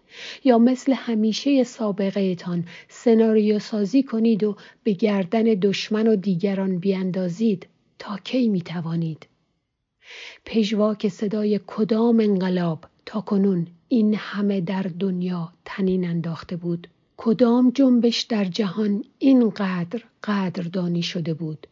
یا 0.43 0.57
مثل 0.57 0.93
همیشه 0.93 1.63
سابقه 1.63 2.35
تان 2.35 2.65
سناریو 2.89 3.59
سازی 3.59 4.03
کنید 4.03 4.43
و 4.43 4.55
به 4.83 4.91
گردن 4.91 5.43
دشمن 5.43 6.07
و 6.07 6.15
دیگران 6.15 6.77
بیاندازید 6.77 7.67
تا 7.99 8.17
کی 8.23 8.47
می 8.47 8.62
توانید؟ 8.62 9.28
پژواک 10.45 11.08
صدای 11.08 11.60
کدام 11.67 12.19
انقلاب 12.19 12.86
تا 13.06 13.22
کنون 13.22 13.67
این 13.88 14.15
همه 14.17 14.62
در 14.62 14.86
دنیا 15.00 15.54
تنین 15.65 16.10
انداخته 16.10 16.56
بود؟ 16.56 16.88
کدام 17.17 17.72
جنبش 17.76 18.22
در 18.22 18.45
جهان 18.45 19.04
اینقدر 19.19 20.04
قدردانی 20.24 21.02
شده 21.02 21.34
بود؟ 21.34 21.67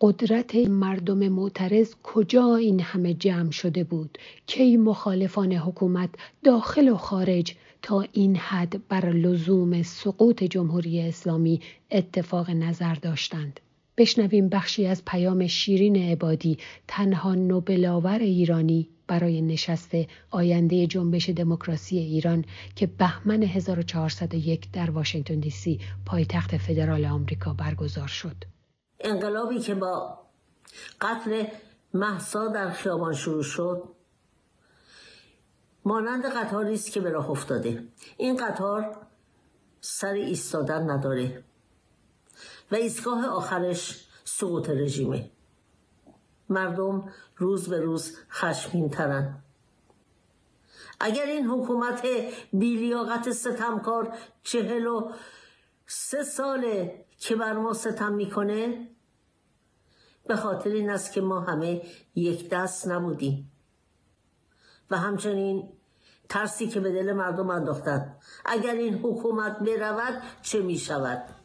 قدرت 0.00 0.54
مردم 0.54 1.28
معترض 1.28 1.94
کجا 2.02 2.56
این 2.56 2.80
همه 2.80 3.14
جمع 3.14 3.50
شده 3.50 3.84
بود؟ 3.84 4.18
کی 4.46 4.76
مخالفان 4.76 5.52
حکومت 5.52 6.10
داخل 6.44 6.88
و 6.88 6.96
خارج 6.96 7.54
تا 7.82 8.04
این 8.12 8.36
حد 8.36 8.88
بر 8.88 9.10
لزوم 9.10 9.82
سقوط 9.82 10.44
جمهوری 10.44 11.00
اسلامی 11.00 11.60
اتفاق 11.90 12.50
نظر 12.50 12.94
داشتند؟ 12.94 13.60
بشنویم 14.00 14.48
بخشی 14.48 14.86
از 14.86 15.04
پیام 15.04 15.46
شیرین 15.46 15.96
عبادی 15.96 16.58
تنها 16.88 17.34
نوبلاور 17.34 18.18
ایرانی 18.18 18.88
برای 19.06 19.42
نشست 19.42 19.90
آینده 20.30 20.86
جنبش 20.86 21.30
دموکراسی 21.30 21.98
ایران 21.98 22.44
که 22.76 22.86
بهمن 22.86 23.42
1401 23.42 24.72
در 24.72 24.90
واشنگتن 24.90 25.40
دی 25.40 25.50
سی 25.50 25.80
پایتخت 26.06 26.56
فدرال 26.56 27.04
آمریکا 27.04 27.52
برگزار 27.52 28.08
شد. 28.08 28.36
انقلابی 29.00 29.58
که 29.58 29.74
با 29.74 30.18
قتل 31.00 31.44
محسا 31.94 32.48
در 32.48 32.70
خیابان 32.70 33.14
شروع 33.14 33.42
شد 33.42 33.82
مانند 35.84 36.24
قطاری 36.24 36.74
است 36.74 36.92
که 36.92 37.00
به 37.00 37.10
راه 37.10 37.30
افتاده 37.30 37.84
این 38.16 38.36
قطار 38.36 38.96
سر 39.80 40.12
ایستادن 40.12 40.90
نداره 40.90 41.44
و 42.70 42.74
ایستگاه 42.74 43.26
آخرش 43.26 44.08
سقوط 44.24 44.70
رژیمه. 44.70 45.30
مردم 46.48 47.12
روز 47.36 47.68
به 47.68 47.80
روز 47.80 48.16
خشمین 48.30 48.90
ترن 48.90 49.42
اگر 51.00 51.26
این 51.26 51.46
حکومت 51.46 52.06
بیلیاقت 52.52 53.30
ستمکار 53.30 54.14
چهل 54.42 54.86
و 54.86 55.12
سه 55.86 56.22
ساله 56.22 57.04
که 57.18 57.36
بر 57.36 57.52
ما 57.52 57.72
ستم 57.72 58.12
می‌کنه 58.12 58.88
به 60.26 60.36
خاطر 60.36 60.70
این 60.70 60.90
است 60.90 61.12
که 61.12 61.20
ما 61.20 61.40
همه 61.40 61.82
یک 62.14 62.50
دست 62.50 62.88
نبودیم. 62.88 63.52
و 64.90 64.96
همچنین 64.98 65.68
ترسی 66.28 66.68
که 66.68 66.80
به 66.80 66.92
دل 66.92 67.12
مردم 67.12 67.50
انداختند 67.50 68.16
اگر 68.44 68.74
این 68.74 68.94
حکومت 68.94 69.58
برود 69.58 70.22
چه 70.42 70.62
می 70.62 70.78
شود 70.78 71.39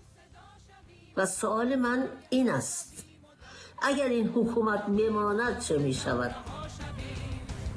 و 1.17 1.25
سوال 1.25 1.75
من 1.75 2.07
این 2.29 2.49
است. 2.49 3.05
اگر 3.81 4.09
این 4.09 4.27
حکومت 4.27 4.85
بماند 4.85 5.59
چه 5.59 5.77
می 5.77 5.93
شود 5.93 6.35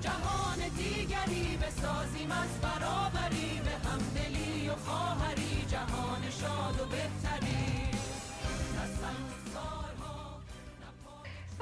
جهان 0.00 0.58
دیگری 0.76 1.56
بسازیم 1.56 2.30
از 2.30 2.60
برابری 2.62 3.60
به 3.64 3.88
همدلی 3.88 4.68
و 4.68 4.74
خواهری. 4.74 5.64
جهان 5.70 6.22
شاد 6.40 6.80
و 6.80 6.90
بهتری. 6.90 7.88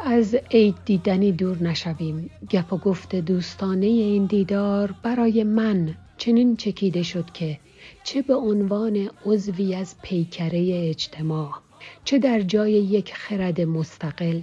از 0.04 0.34
عید 0.50 0.74
دیدنی 0.84 1.32
دور 1.32 1.62
نشویم. 1.62 2.30
گپ 2.50 2.72
و 2.72 2.76
گفت 2.76 3.16
دوستانه 3.16 3.86
این 3.86 4.26
دیدار 4.26 4.94
برای 5.02 5.44
من 5.44 5.94
چنین 6.18 6.56
چکیده 6.56 7.02
شد 7.02 7.30
که 7.32 7.58
چه 8.04 8.22
به 8.22 8.34
عنوان 8.34 9.10
عضوی 9.24 9.74
از 9.74 9.94
پیکره 10.02 10.88
اجتماع. 10.88 11.65
چه 12.04 12.18
در 12.18 12.40
جای 12.40 12.72
یک 12.72 13.14
خرد 13.14 13.60
مستقل؟ 13.60 14.40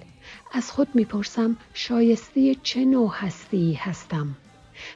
از 0.52 0.72
خود 0.72 0.88
می‌پرسم 0.94 1.58
شایسته 1.74 2.56
چه 2.64 2.86
نوع 2.86 3.12
هستی 3.14 3.74
هستم؟ 3.74 4.36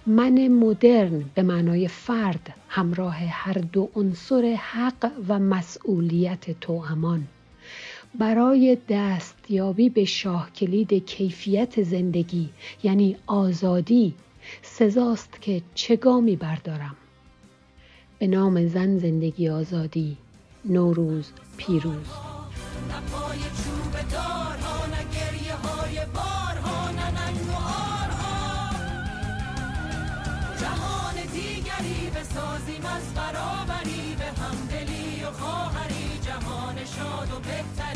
من 0.05 0.47
مدرن 0.47 1.25
به 1.35 1.41
معنای 1.41 1.87
فرد 1.87 2.53
همراه 2.69 3.15
هر 3.15 3.53
دو 3.53 3.89
عنصر 3.95 4.57
حق 4.59 5.11
و 5.27 5.39
مسئولیت 5.39 6.59
تو 6.59 6.73
امان. 6.73 7.27
برای 8.19 8.77
دستیابی 8.89 9.89
به 9.89 10.05
شاه 10.05 10.51
کلید 10.51 10.93
کیفیت 11.05 11.83
زندگی 11.83 12.49
یعنی 12.83 13.15
آزادی 13.27 14.13
سزاست 14.61 15.41
که 15.41 15.61
چه 15.75 15.95
گامی 15.95 16.35
بردارم. 16.35 16.95
به 18.19 18.27
نام 18.27 18.67
زن 18.67 18.97
زندگی 18.97 19.49
آزادی 19.49 20.17
نوروز 20.65 21.31
پیروز. 21.57 22.36
پای 23.11 23.39
چوب 23.39 23.93
دارها 24.11 24.85
نه 24.85 25.03
گریه 25.15 25.55
های 25.55 26.05
بارها 26.13 26.91
نه 26.91 27.11
ننگ 27.11 27.49
و 27.49 27.55
آرها. 27.55 28.69
جهان 30.61 31.15
دیگری 31.33 32.09
بسازیم 32.15 32.85
از 32.85 33.13
برابری 33.15 34.15
به 34.19 34.25
همدلی 34.41 35.23
و 35.23 35.31
خواهری. 35.31 36.19
جهان 36.25 36.75
شاد 36.85 37.31
و 37.31 37.39
بهتر 37.39 37.86